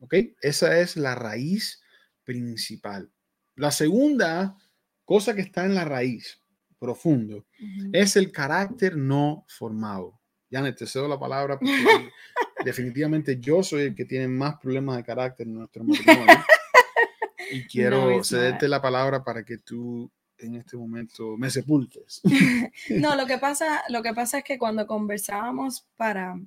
[0.00, 0.14] ¿Ok?
[0.40, 1.82] Esa es la raíz
[2.24, 3.10] principal.
[3.54, 4.56] La segunda
[5.04, 6.42] cosa que está en la raíz
[6.78, 7.46] profundo
[7.92, 10.20] es el carácter no formado.
[10.50, 11.72] Ya te cedo la palabra porque
[12.64, 16.36] definitivamente yo soy el que tiene más problemas de carácter en nuestro matrimonio.
[17.50, 22.20] y quiero cederte la palabra para que tú en este momento me sepultes.
[22.90, 26.38] no, lo que pasa, lo que pasa es que cuando conversábamos para,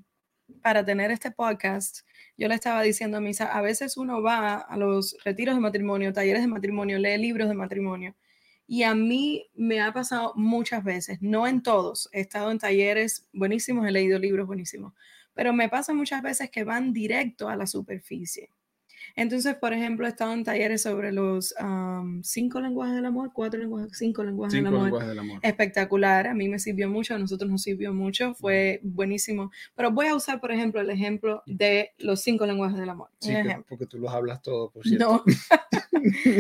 [0.62, 2.00] para tener este podcast,
[2.38, 6.14] yo le estaba diciendo a Misa, a veces uno va a los retiros de matrimonio,
[6.14, 8.16] talleres de matrimonio, lee libros de matrimonio.
[8.68, 13.28] Y a mí me ha pasado muchas veces, no en todos, he estado en talleres
[13.34, 14.93] buenísimos, he leído libros buenísimos,
[15.34, 18.52] pero me pasa muchas veces que van directo a la superficie.
[19.16, 21.53] Entonces, por ejemplo, he estado en talleres sobre los
[22.24, 25.39] cinco lenguajes del amor, cuatro lenguajes, cinco lenguajes, del, amor.
[25.41, 29.51] Espectacular, a mí me sirvió mucho, a nosotros nos sirvió mucho, fue buenísimo.
[29.76, 33.10] Pero voy a usar, por ejemplo, el ejemplo de los cinco lenguajes del amor.
[33.20, 33.34] Sí,
[33.68, 35.24] porque tú los hablas todos, por cierto.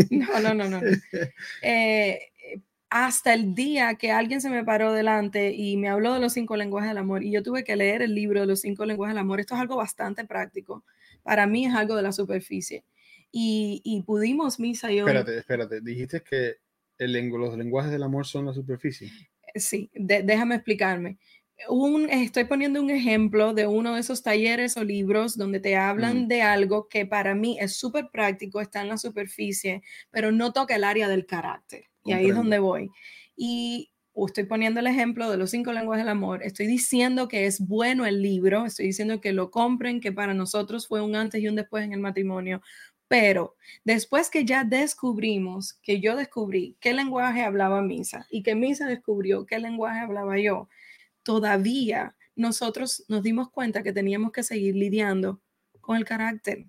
[0.09, 0.81] No, no, no, no.
[0.81, 0.87] no.
[1.61, 2.19] Eh,
[2.89, 6.55] hasta el día que alguien se me paró delante y me habló de los cinco
[6.55, 9.21] lenguajes del amor y yo tuve que leer el libro de los cinco lenguajes del
[9.21, 9.39] amor.
[9.39, 10.83] Esto es algo bastante práctico.
[11.29, 12.83] Para mí es algo de la superficie.
[13.31, 15.05] Y, y pudimos, Misa y yo...
[15.05, 15.79] Espérate, espérate.
[15.79, 16.55] Dijiste que
[16.97, 19.11] el, los lenguajes del amor son la superficie.
[19.53, 21.19] Sí, déjame explicarme.
[21.67, 26.27] Un, estoy poniendo un ejemplo de uno de esos talleres o libros donde te hablan
[26.27, 30.77] de algo que para mí es súper práctico, está en la superficie, pero no toca
[30.77, 31.83] el área del carácter.
[32.05, 32.89] Y ahí es donde voy.
[33.37, 33.91] Y
[34.27, 36.43] estoy poniendo el ejemplo de los cinco lenguajes del amor.
[36.43, 40.87] Estoy diciendo que es bueno el libro, estoy diciendo que lo compren, que para nosotros
[40.87, 42.61] fue un antes y un después en el matrimonio.
[43.07, 48.85] Pero después que ya descubrimos, que yo descubrí qué lenguaje hablaba Misa y que Misa
[48.87, 50.69] descubrió qué lenguaje hablaba yo,
[51.23, 55.41] todavía nosotros nos dimos cuenta que teníamos que seguir lidiando
[55.81, 56.65] con el carácter.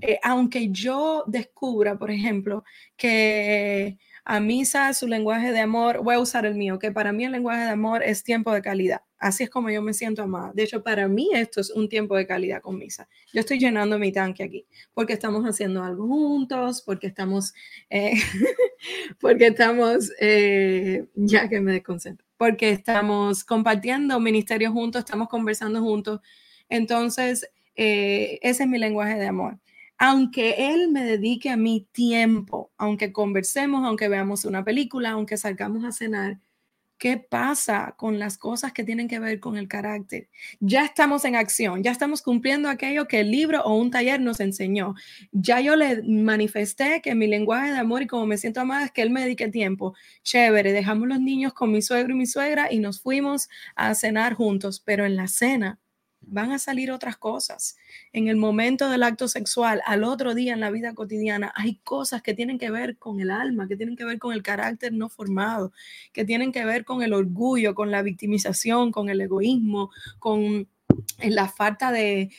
[0.00, 2.64] Eh, aunque yo descubra, por ejemplo,
[2.96, 3.98] que
[4.28, 7.30] a Misa su lenguaje de amor, voy a usar el mío, que para mí el
[7.30, 9.02] lenguaje de amor es tiempo de calidad.
[9.18, 10.50] Así es como yo me siento amada.
[10.52, 13.08] De hecho, para mí esto es un tiempo de calidad con Misa.
[13.32, 17.54] Yo estoy llenando mi tanque aquí porque estamos haciendo algo juntos, porque estamos,
[17.88, 18.14] eh,
[19.20, 26.20] porque estamos, eh, ya que me desconcentro, porque estamos compartiendo ministerio juntos, estamos conversando juntos.
[26.68, 29.60] Entonces, eh, ese es mi lenguaje de amor
[29.98, 35.84] aunque Él me dedique a mi tiempo, aunque conversemos, aunque veamos una película, aunque salgamos
[35.84, 36.38] a cenar,
[36.98, 40.28] ¿qué pasa con las cosas que tienen que ver con el carácter?
[40.60, 44.40] Ya estamos en acción, ya estamos cumpliendo aquello que el libro o un taller nos
[44.40, 44.94] enseñó.
[45.32, 48.92] Ya yo le manifesté que mi lenguaje de amor y como me siento amada es
[48.92, 49.94] que Él me dedique tiempo.
[50.22, 54.34] Chévere, dejamos los niños con mi suegro y mi suegra y nos fuimos a cenar
[54.34, 55.78] juntos, pero en la cena
[56.26, 57.76] van a salir otras cosas.
[58.12, 62.22] En el momento del acto sexual, al otro día en la vida cotidiana, hay cosas
[62.22, 65.08] que tienen que ver con el alma, que tienen que ver con el carácter no
[65.08, 65.72] formado,
[66.12, 70.68] que tienen que ver con el orgullo, con la victimización, con el egoísmo, con
[71.18, 72.30] en la falta de,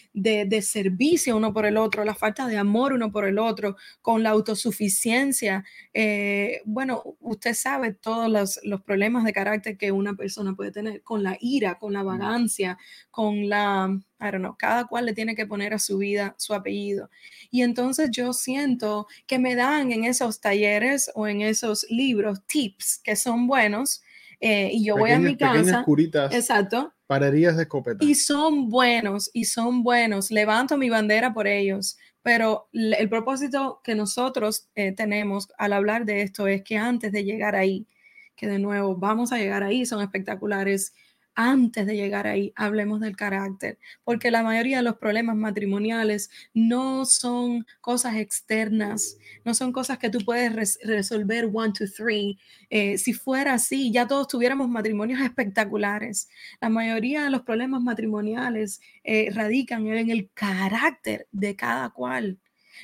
[0.61, 4.29] servicio uno por el otro, la falta de amor uno por el otro, con la
[4.31, 5.63] autosuficiencia.
[5.93, 11.01] Eh, bueno, usted sabe todos los, los, problemas de carácter que una persona puede tener,
[11.01, 12.77] con la ira, con la vagancia,
[13.09, 13.89] con la,
[14.19, 17.09] I don't know, cada cual le tiene que poner a su vida su apellido.
[17.49, 22.99] Y entonces yo siento que me dan en esos talleres o en esos libros tips
[23.03, 24.03] que son buenos.
[24.39, 25.83] Eh, y yo voy a mi casa.
[26.31, 28.03] Exacto Pararías de escopeta.
[28.03, 30.29] Y son buenos, y son buenos.
[30.29, 36.23] Levanto mi bandera por ellos, Pero el propósito que nosotros eh, tenemos al hablar de
[36.23, 37.87] esto es que antes de llegar ahí,
[38.35, 40.93] que de nuevo vamos a llegar ahí, son espectaculares,
[41.37, 47.05] antes de llegar ahí, hablemos del carácter, porque la mayoría de los problemas matrimoniales no
[47.05, 52.39] son cosas externas, no son cosas que tú puedes resolver one, two, three.
[52.71, 56.27] Eh, si fuera así, ya todos tuviéramos matrimonios espectaculares.
[56.59, 62.39] La mayoría de los problemas matrimoniales eh, radican en el carácter de cada cual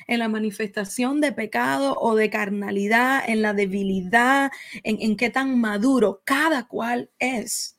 [0.06, 4.50] en la manifestación de pecado o de carnalidad, en la debilidad,
[4.82, 7.73] en, en qué tan maduro cada cual es.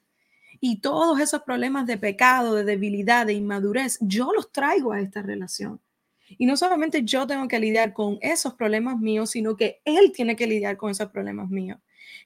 [0.67, 5.21] Y todos esos problemas de pecado, de debilidad, de inmadurez, yo los traigo a esta
[5.21, 5.79] relación.
[6.27, 10.35] Y no solamente yo tengo que lidiar con esos problemas míos, sino que él tiene
[10.35, 11.77] que lidiar con esos problemas míos.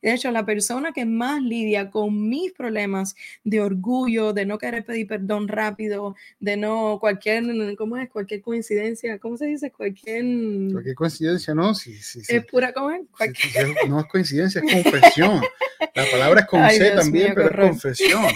[0.01, 4.85] De hecho, la persona que más lidia con mis problemas de orgullo, de no querer
[4.85, 7.43] pedir perdón rápido, de no cualquier,
[7.77, 8.09] ¿cómo es?
[8.09, 9.71] Cualquier coincidencia, ¿cómo se dice?
[9.71, 10.23] Cualquier...
[10.71, 11.75] Cualquier coincidencia, ¿no?
[11.75, 13.01] Sí, sí, Es pura, ¿cómo es?
[13.87, 15.41] no es coincidencia, es confesión.
[15.95, 18.25] La palabra es con C también, pero es confesión.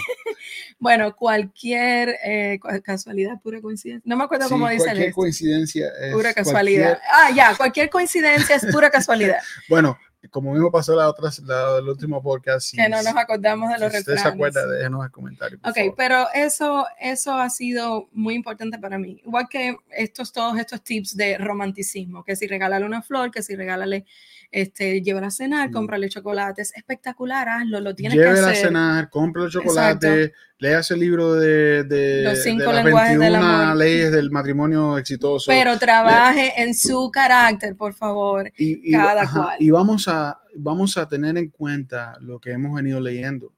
[0.78, 4.02] Bueno, cualquier eh, casualidad, pura coincidencia.
[4.04, 4.84] No me acuerdo cómo dice.
[4.84, 6.12] Cualquier coincidencia es.
[6.12, 6.98] Pura casualidad.
[7.10, 9.38] Ah, ya, cualquier coincidencia es pura casualidad.
[9.68, 9.98] bueno,
[10.30, 12.74] como mismo pasó la otra, la, el último podcast.
[12.74, 14.22] que no nos acordamos de los si refranes.
[14.22, 15.58] se acuerda, déjenos el comentario.
[15.64, 19.20] Ok, pero eso, eso ha sido muy importante para mí.
[19.24, 23.54] Igual que estos, todos estos tips de romanticismo, que si regálale una flor, que si
[23.56, 24.06] regálale
[24.54, 25.72] este, llévala a cenar, mm.
[25.72, 28.44] cómprale chocolates, espectacular, hazlo, lo tienes que hacer.
[28.44, 34.12] a cenar, cómprale chocolate, leas el libro de, de, Los cinco de lenguajes 21 leyes
[34.12, 35.50] del matrimonio exitoso.
[35.50, 39.56] Pero trabaje en su carácter, por favor, y, cada cual.
[39.58, 40.13] Y vamos a,
[40.56, 43.54] vamos a tener en cuenta lo que hemos venido leyendo.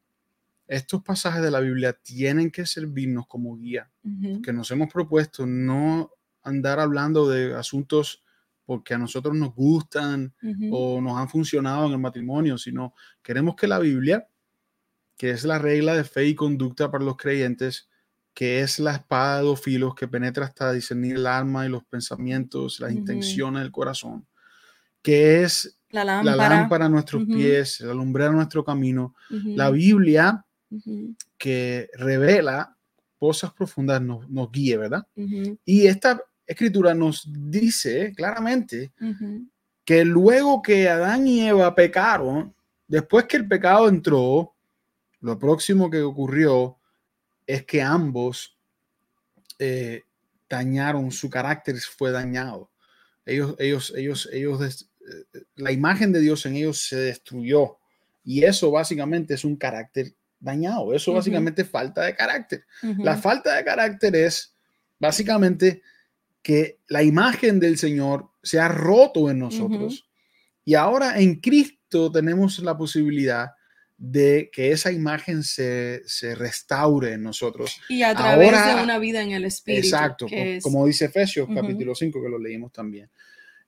[0.66, 3.90] Estos pasajes de la Biblia tienen que servirnos como guía,
[4.42, 6.10] que nos hemos propuesto no
[6.42, 8.24] andar hablando de asuntos
[8.64, 10.34] porque a nosotros nos gustan
[10.72, 14.28] o nos han funcionado en el matrimonio, sino queremos que la Biblia,
[15.16, 17.88] que es la regla de fe y conducta para los creyentes,
[18.34, 21.84] que es la espada de dos filos que penetra hasta discernir el alma y los
[21.84, 24.26] pensamientos, las intenciones del corazón,
[25.00, 30.44] que es la lámpara, a nuestros pies, la lumbrera a nuestro camino, la Biblia
[31.38, 32.76] que revela
[33.18, 35.06] cosas profundas nos, nos guíe, ¿verdad?
[35.64, 38.92] Y esta escritura nos dice claramente
[39.84, 42.54] que luego que Adán y Eva pecaron,
[42.88, 44.54] después que el pecado entró,
[45.20, 46.78] lo próximo que ocurrió
[47.46, 48.56] es que ambos
[49.58, 50.02] eh,
[50.48, 52.70] dañaron, su carácter fue dañado.
[53.24, 54.88] Ellos, ellos, ellos, ellos,
[55.56, 57.78] la imagen de Dios en ellos se destruyó.
[58.24, 60.94] Y eso básicamente es un carácter dañado.
[60.94, 62.64] Eso básicamente es falta de carácter.
[62.98, 64.54] La falta de carácter es
[64.98, 65.82] básicamente
[66.42, 70.08] que la imagen del Señor se ha roto en nosotros.
[70.64, 73.50] Y ahora en Cristo tenemos la posibilidad
[73.98, 76.02] de que esa imagen se,
[76.36, 77.80] restaure en nosotros.
[77.88, 79.86] Y a través de una vida en el Espíritu.
[79.86, 80.26] Exacto,
[80.62, 83.08] como dice Efesios capítulo 5, que lo leímos también.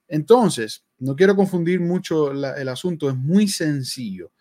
[0.08, 4.32] Entonces, no quiero confundir mucho el asunto, es muy sencillo.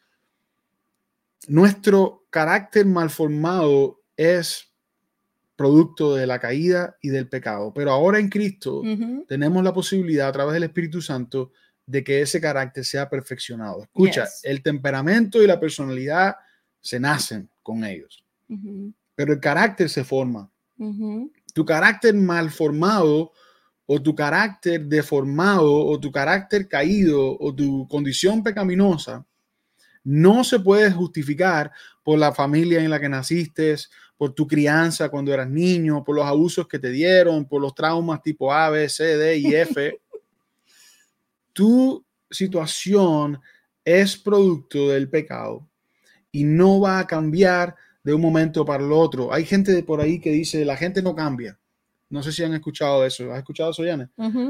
[1.47, 4.73] Nuestro carácter malformado es
[5.55, 7.73] producto de la caída y del pecado.
[7.73, 8.81] Pero ahora en Cristo
[9.27, 11.51] tenemos la posibilidad a través del Espíritu Santo
[11.85, 13.83] de que ese carácter sea perfeccionado.
[13.83, 16.35] Escucha, el temperamento y la personalidad
[16.79, 18.23] se nacen con ellos,
[19.15, 20.49] pero el carácter se forma.
[21.53, 23.31] Tu carácter mal formado
[23.87, 29.25] o tu carácter deformado o tu carácter caído o tu condición pecaminosa
[30.03, 31.71] no se puede justificar
[32.01, 33.75] por la familia en la que naciste,
[34.15, 38.21] por tu crianza cuando eras niño, por los abusos que te dieron, por los traumas
[38.21, 39.99] tipo A, B, C, D y F.
[41.53, 43.39] tu situación
[43.83, 45.67] es producto del pecado
[46.31, 49.33] y no va a cambiar de un momento para el otro.
[49.33, 51.59] Hay gente de por ahí que dice, la gente no cambia.
[52.09, 53.31] No sé si han escuchado eso.
[53.31, 54.09] ¿Has escuchado eso, Yana?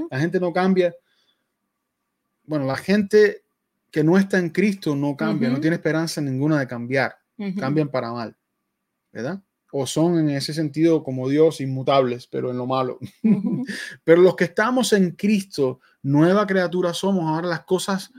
[0.09, 0.95] La gente no cambia.
[2.43, 3.43] Bueno, la gente
[3.91, 7.15] que no está en Cristo no cambia, no tiene esperanza ninguna de cambiar,
[7.59, 8.35] cambian para mal,
[9.11, 9.41] ¿verdad?
[9.71, 12.99] O son en ese sentido como Dios inmutables, pero en lo malo.
[14.03, 18.11] pero los que estamos en Cristo, nueva criatura somos, ahora las cosas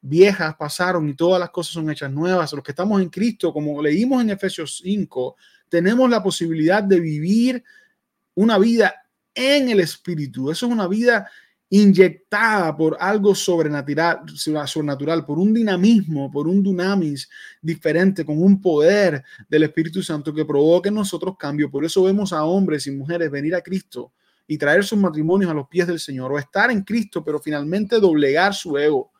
[0.00, 2.52] viejas pasaron y todas las cosas son hechas nuevas.
[2.52, 5.36] Los que estamos en Cristo, como leímos en Efesios 5,
[5.68, 7.64] tenemos la posibilidad de vivir
[8.34, 8.94] una vida
[9.34, 10.50] en el Espíritu.
[10.50, 11.28] Eso es una vida
[11.74, 17.30] inyectada por algo sobrenatural, sobrenatural, por un dinamismo, por un dunamis
[17.62, 21.70] diferente, con un poder del Espíritu Santo que provoque en nosotros cambio.
[21.70, 24.12] Por eso vemos a hombres y mujeres venir a Cristo
[24.46, 27.98] y traer sus matrimonios a los pies del Señor, o estar en Cristo, pero finalmente
[27.98, 29.10] doblegar su ego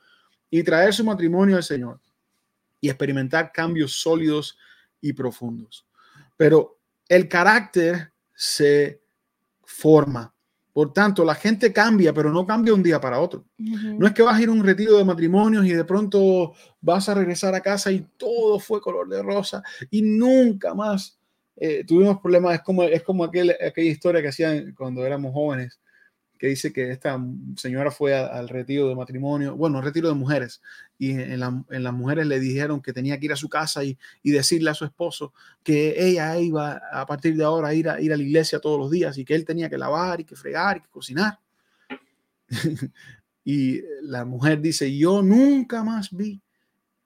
[0.51, 2.01] y traer su matrimonio al Señor
[2.83, 4.59] y experimentar cambios sólidos
[5.01, 5.87] y profundos.
[6.37, 9.02] Pero el carácter se
[9.83, 10.33] forma.
[10.73, 13.45] Por tanto, la gente cambia, pero no cambia un día para otro.
[13.59, 17.09] No es que vas a ir a un retiro de matrimonios y de pronto vas
[17.09, 21.21] a regresar a casa y todo fue color de rosa y nunca más
[21.57, 22.55] eh, tuvimos problemas.
[22.55, 25.79] Es como, es como aquella historia que hacían cuando éramos jóvenes,
[26.43, 27.25] que dice que esta
[27.55, 30.61] señora fue al retiro de matrimonio, bueno, al retiro de mujeres,
[30.99, 34.71] y en, las mujeres le dijeron que tenía que ir a su casa y, decirle
[34.71, 35.33] a su esposo
[35.63, 38.77] que ella iba a partir de ahora a ir a, ir a la iglesia todos
[38.77, 41.39] los días y que él tenía que lavar y que fregar y que cocinar.
[43.45, 46.43] y la mujer dice, yo nunca más vi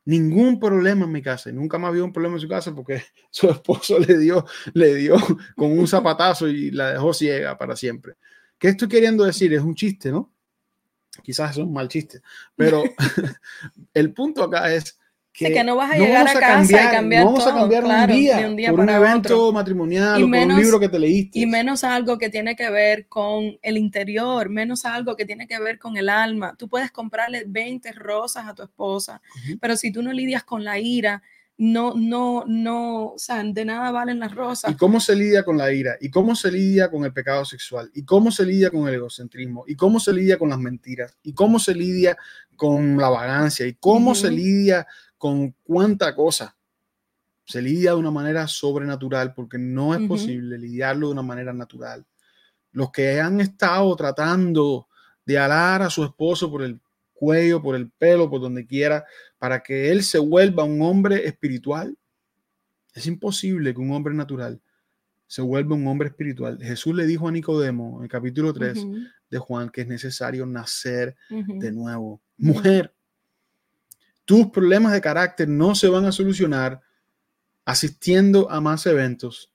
[0.06, 3.02] ningún problema en mi casa y nunca más vio un problema en su casa porque
[3.30, 5.16] su esposo le dio, le dio
[5.54, 8.14] con un zapatazo y la dejó ciega para siempre.
[8.58, 9.52] ¿Qué estoy queriendo decir?
[9.52, 10.32] Es un chiste, ¿no?
[11.22, 12.20] Quizás es un mal chiste,
[12.54, 12.84] pero
[13.94, 14.98] el punto acá es
[15.36, 18.06] que, no vas a llegar a, casa cambiar, y cambiar no vamos a cambiar un,
[18.06, 21.38] día, un día por un evento matrimonial o por un libro que te leíste.
[21.38, 25.58] Y menos algo que tiene que ver con el interior, menos algo que tiene que
[25.58, 26.54] ver con el alma.
[26.58, 29.20] Tú puedes comprarle 20 rosas a tu esposa,
[29.60, 31.22] pero si tú no lidias con la ira,
[31.58, 34.70] no, no, no, o sea, de nada valen las rosas.
[34.70, 35.96] ¿Y cómo se lidia con la ira?
[36.00, 37.90] ¿Y cómo se lidia con el pecado sexual?
[37.94, 39.64] ¿Y cómo se lidia con el egocentrismo?
[39.66, 41.16] ¿Y cómo se lidia con las mentiras?
[41.22, 42.16] ¿Y cómo se lidia
[42.56, 43.66] con la vagancia?
[43.66, 44.86] ¿Y cómo se lidia
[45.16, 46.54] con cuánta cosa?
[47.46, 52.04] Se lidia de una manera sobrenatural porque no es posible lidiarlo de una manera natural.
[52.72, 54.88] Los que han estado tratando
[55.24, 56.80] de alar a su esposo por el
[57.16, 59.04] cuello, por el pelo, por donde quiera,
[59.38, 61.96] para que él se vuelva un hombre espiritual.
[62.94, 64.60] Es imposible que un hombre natural
[65.26, 66.58] se vuelva un hombre espiritual.
[66.62, 68.86] Jesús le dijo a Nicodemo en el capítulo 3
[69.28, 72.22] de Juan que es necesario nacer de nuevo.
[72.36, 72.94] Mujer,
[74.24, 76.80] tus problemas de carácter no se van a solucionar
[77.64, 79.52] asistiendo a más eventos.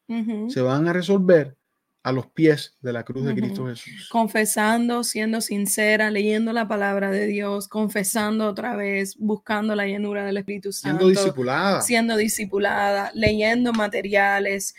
[0.50, 1.58] Se van a resolver
[2.04, 4.10] a los pies de la cruz de Cristo Jesús.
[4.12, 10.38] Confesando, siendo sincera, leyendo la palabra de Dios, confesando otra vez, buscando la llenura del
[10.38, 11.06] Espíritu Santo.
[11.06, 11.82] Siendo discipulada.
[11.82, 14.74] Siendo discipulada, leyendo materiales.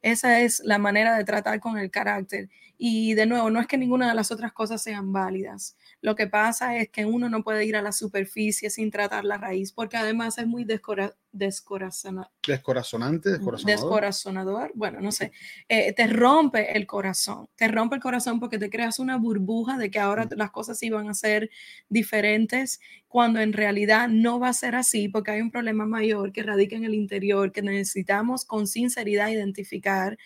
[0.00, 2.48] esa es la manera de tratar con el carácter.
[2.78, 5.76] Y de nuevo, no es que ninguna de las otras cosas sean válidas.
[6.02, 9.36] Lo que pasa es que uno no puede ir a la superficie sin tratar la
[9.36, 12.30] raíz, porque además es muy descora descorazonante.
[12.46, 13.30] Descorazonante,
[13.64, 14.72] descorazonador.
[14.74, 15.30] Bueno, no sé.
[15.68, 17.48] Eh, te rompe el corazón.
[17.54, 20.36] Te rompe el corazón porque te creas una burbuja de que ahora mm.
[20.36, 21.50] las cosas iban a ser
[21.88, 26.42] diferentes, cuando en realidad no va a ser así, porque hay un problema mayor que
[26.42, 30.16] radica en el interior, que necesitamos con sinceridad identificar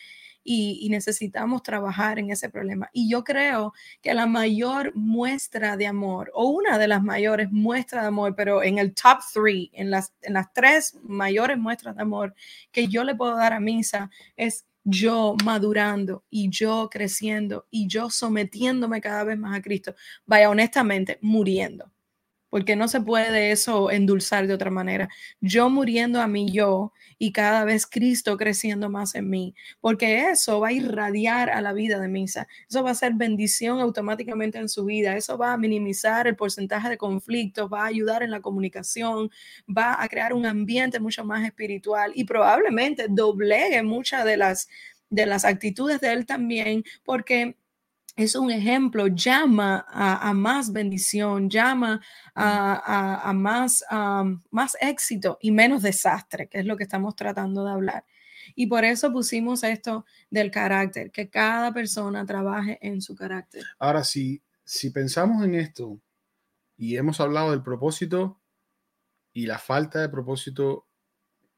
[0.44, 2.88] y, necesitamos trabajar en ese problema.
[2.92, 3.72] Y yo creo
[4.02, 8.62] que la mayor muestra de amor, o una de las mayores muestras de amor, pero
[8.62, 12.34] en el top three, en las, en las tres mayores muestras de amor
[12.70, 18.10] que yo le puedo dar a Misa, es yo madurando y yo creciendo y yo
[18.10, 19.94] sometiéndome cada vez más a Cristo.
[20.26, 21.93] Vaya, honestamente, muriendo
[22.54, 25.08] porque no se puede eso endulzar de otra manera.
[25.40, 30.60] Yo muriendo a mí yo y cada vez Cristo creciendo más en mí, porque eso
[30.60, 32.46] va a irradiar a la vida de Misa.
[32.68, 35.16] Eso va a ser bendición automáticamente en su vida.
[35.16, 39.32] Eso va a minimizar el porcentaje de conflictos, va a ayudar en la comunicación,
[39.68, 44.68] va a crear un ambiente mucho más espiritual y probablemente doblegue muchas de las
[45.10, 47.56] de las actitudes de él también, porque
[48.16, 52.00] es un ejemplo, llama a, más bendición, llama
[52.34, 53.84] a, más,
[54.50, 58.04] más éxito y menos desastre, que es lo que estamos tratando de hablar.
[58.54, 63.64] Y por eso pusimos esto del carácter, que cada persona trabaje en su carácter.
[63.78, 66.00] Ahora, si, si pensamos en esto
[66.76, 68.40] y hemos hablado del propósito
[69.32, 70.86] y la falta de propósito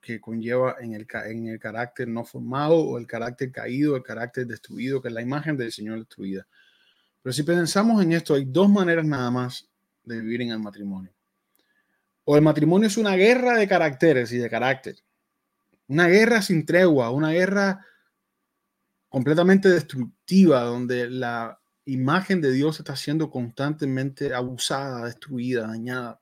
[0.06, 4.46] que conlleva en el, en el carácter no formado o el carácter caído, el carácter
[4.46, 6.46] destruido, que es la imagen del Señor destruida.
[7.20, 9.68] Pero si pensamos en esto, hay dos maneras nada más
[10.04, 11.12] de vivir en el matrimonio.
[12.22, 14.94] O el matrimonio es una guerra de caracteres y de carácter.
[15.88, 17.84] Una guerra sin tregua, una guerra
[19.08, 26.20] completamente destructiva, donde la imagen de Dios está siendo constantemente abusada, destruida, dañada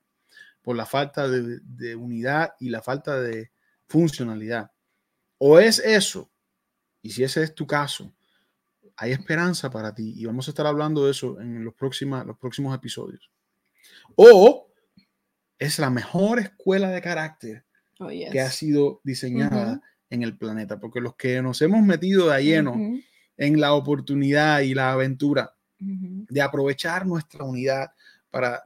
[0.63, 3.51] por la falta de, de unidad y la falta de,
[3.87, 4.71] funcionalidad.
[5.37, 6.31] O es eso,
[7.01, 8.13] y si ese es tu caso,
[8.97, 12.37] hay esperanza para ti y vamos a estar hablando de eso en los, próximos, los
[12.37, 13.29] próximos episodios.
[14.15, 14.71] O
[15.59, 17.65] es la mejor escuela de carácter
[17.99, 22.43] oh, que ha sido diseñada en el planeta, porque los que nos hemos metido de
[22.43, 22.75] lleno
[23.37, 27.91] en la oportunidad y la aventura de aprovechar nuestra unidad
[28.29, 28.63] para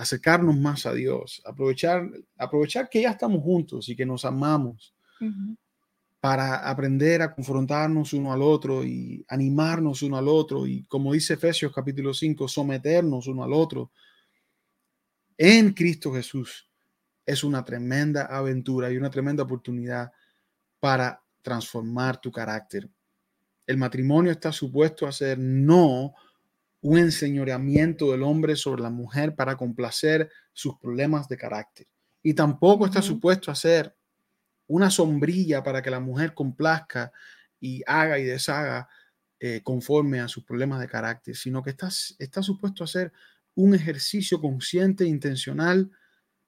[0.00, 4.94] acercarnos más a Dios, aprovechar, aprovechar que ya estamos juntos y que nos amamos
[6.20, 11.34] para aprender a confrontarnos uno al otro y animarnos uno al otro y como dice
[11.34, 13.92] Efesios capítulo 5, someternos uno al otro
[15.36, 16.66] en Cristo Jesús.
[17.26, 20.10] Es una tremenda aventura y una tremenda oportunidad
[20.80, 22.88] para transformar tu carácter.
[23.66, 26.14] El matrimonio está supuesto a ser no
[26.82, 31.86] un enseñoreamiento del hombre sobre la mujer para complacer sus problemas de carácter.
[32.22, 33.94] Y tampoco está supuesto a ser
[34.66, 37.12] una sombrilla para que la mujer complazca
[37.58, 38.88] y haga y deshaga
[39.38, 43.12] eh, conforme a sus problemas de carácter, sino que está, está supuesto a ser
[43.54, 45.90] un ejercicio consciente e intencional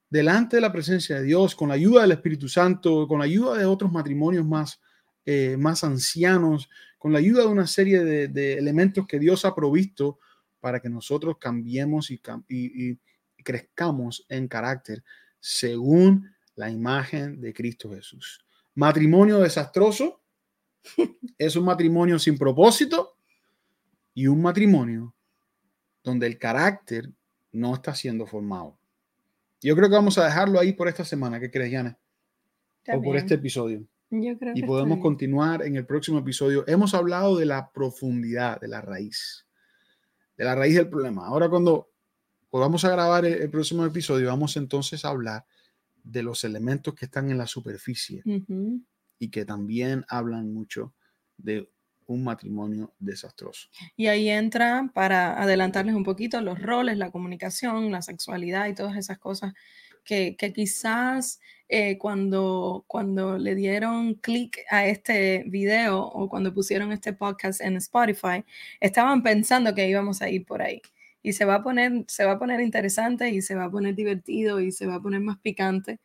[0.09, 3.57] delante de la presencia de Dios, con la ayuda del Espíritu Santo, con la ayuda
[3.57, 4.79] de otros matrimonios más,
[5.25, 6.69] eh, más ancianos,
[7.03, 10.21] con la ayuda de una serie de, elementos que Dios ha provisto
[10.61, 12.97] para que nosotros cambiemos y, y,
[13.43, 15.03] crezcamos en carácter
[15.41, 18.47] según la imagen de Cristo Jesús.
[18.77, 20.23] Matrimonio desastroso
[21.39, 23.17] es un matrimonio sin propósito
[24.15, 25.13] y un matrimonio
[26.05, 27.11] donde el carácter
[27.51, 28.79] no está siendo formado.
[29.61, 31.41] Yo creo que vamos a dejarlo ahí por esta semana.
[31.41, 31.99] ¿Qué crees, Yana?
[32.87, 33.85] o por este episodio.
[34.15, 36.65] Yo creo y podemos continuar en el próximo episodio.
[36.67, 39.47] Hemos hablado de la profundidad, de la raíz,
[40.37, 41.27] de la raíz del problema.
[41.27, 41.89] Ahora cuando
[42.51, 45.47] podamos a grabar el, próximo episodio, vamos entonces a hablar
[46.05, 48.23] de los elementos que están en la superficie
[49.19, 50.93] y que también hablan mucho
[51.39, 51.71] de
[52.05, 53.71] un matrimonio desastroso.
[53.97, 58.99] Y ahí entra, para adelantarles un poquito, los roles, la comunicación, la sexualidad y todas
[58.99, 59.55] esas cosas
[60.05, 67.13] que, quizás eh, cuando, cuando le dieron clic a este video o cuando pusieron este
[67.13, 68.45] podcast en Spotify,
[68.81, 70.83] estaban pensando que íbamos a ir por ahí.
[71.23, 73.95] Y se va a poner, se va a poner interesante y se va a poner
[73.95, 76.01] divertido y se va a poner más picante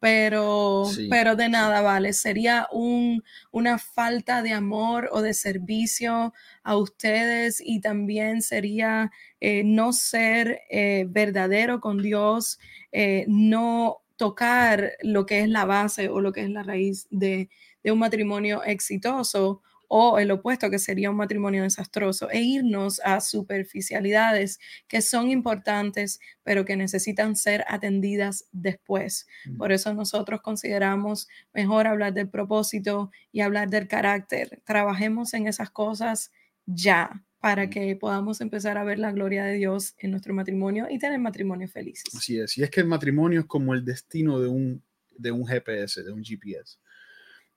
[0.00, 2.12] pero, pero de nada vale.
[2.12, 6.32] Sería un, una falta de amor o de servicio
[6.62, 12.58] a ustedes y también sería eh, no ser eh, verdadero con Dios,
[12.92, 17.48] eh, no tocar lo que es la base o lo que es la raíz de,
[17.82, 23.20] de un matrimonio exitoso o el opuesto, que sería un matrimonio desastroso, e irnos a
[23.20, 29.26] superficialidades que son importantes, pero que necesitan ser atendidas después.
[29.46, 29.56] Mm.
[29.56, 34.62] Por eso nosotros consideramos mejor hablar del propósito y hablar del carácter.
[34.64, 36.30] Trabajemos en esas cosas
[36.66, 37.70] ya para mm.
[37.70, 41.72] que podamos empezar a ver la gloria de Dios en nuestro matrimonio y tener matrimonios
[41.72, 42.14] felices.
[42.14, 44.82] Así es, y es que el matrimonio es como el destino de un,
[45.16, 46.78] de un GPS, de un GPS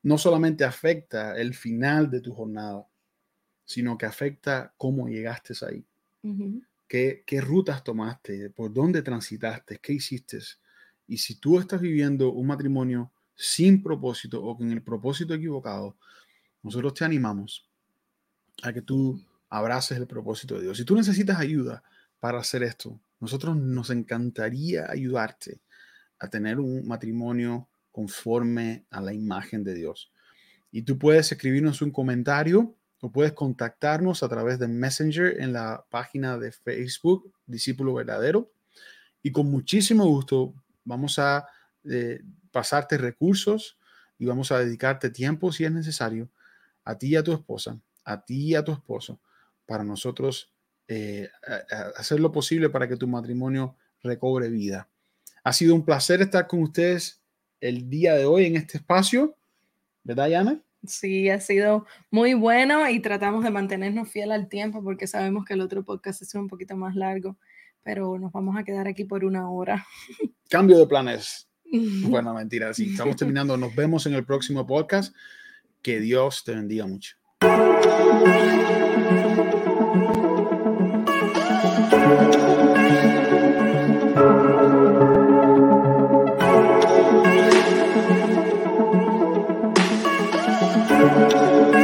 [0.03, 2.87] no solamente afecta el final de tu jornada,
[3.65, 5.85] sino que afecta cómo llegaste ahí,
[6.87, 10.39] qué, qué rutas tomaste, por dónde transitaste, qué hiciste.
[11.07, 15.97] Y si tú estás viviendo un matrimonio sin propósito o con el propósito equivocado,
[16.63, 17.69] nosotros te animamos
[18.61, 20.77] a que tú abraces el propósito de Dios.
[20.77, 21.83] Si tú necesitas ayuda
[22.19, 25.61] para hacer esto, nosotros nos encantaría ayudarte
[26.19, 30.11] a tener un matrimonio conforme a la imagen de Dios.
[30.71, 35.85] Y tú puedes escribirnos un comentario o puedes contactarnos a través de Messenger en la
[35.89, 38.51] página de Facebook, Discípulo Verdadero.
[39.23, 40.53] Y con muchísimo gusto
[40.85, 41.47] vamos a
[41.83, 42.21] eh,
[42.51, 43.77] pasarte recursos
[44.17, 46.29] y vamos a dedicarte tiempo si es necesario
[46.83, 49.19] a ti y a tu esposa, a ti y a tu esposo,
[49.65, 50.53] para nosotros
[50.87, 51.29] eh,
[51.95, 54.89] hacer lo posible para que tu matrimonio recobre vida.
[55.43, 57.20] Ha sido un placer estar con ustedes
[57.61, 59.37] el día de hoy en este espacio,
[60.03, 60.61] ¿verdad, Yana?
[60.85, 65.53] Sí, ha sido muy bueno y tratamos de mantenernos fiel al tiempo porque sabemos que
[65.53, 67.37] el otro podcast es un poquito más largo,
[67.83, 69.85] pero nos vamos a quedar aquí por una hora.
[70.49, 71.47] Cambio de planes.
[71.73, 73.55] Bueno, mentira, sí, estamos terminando.
[73.55, 75.15] Nos vemos en el próximo podcast.
[75.81, 77.15] Que Dios te bendiga mucho.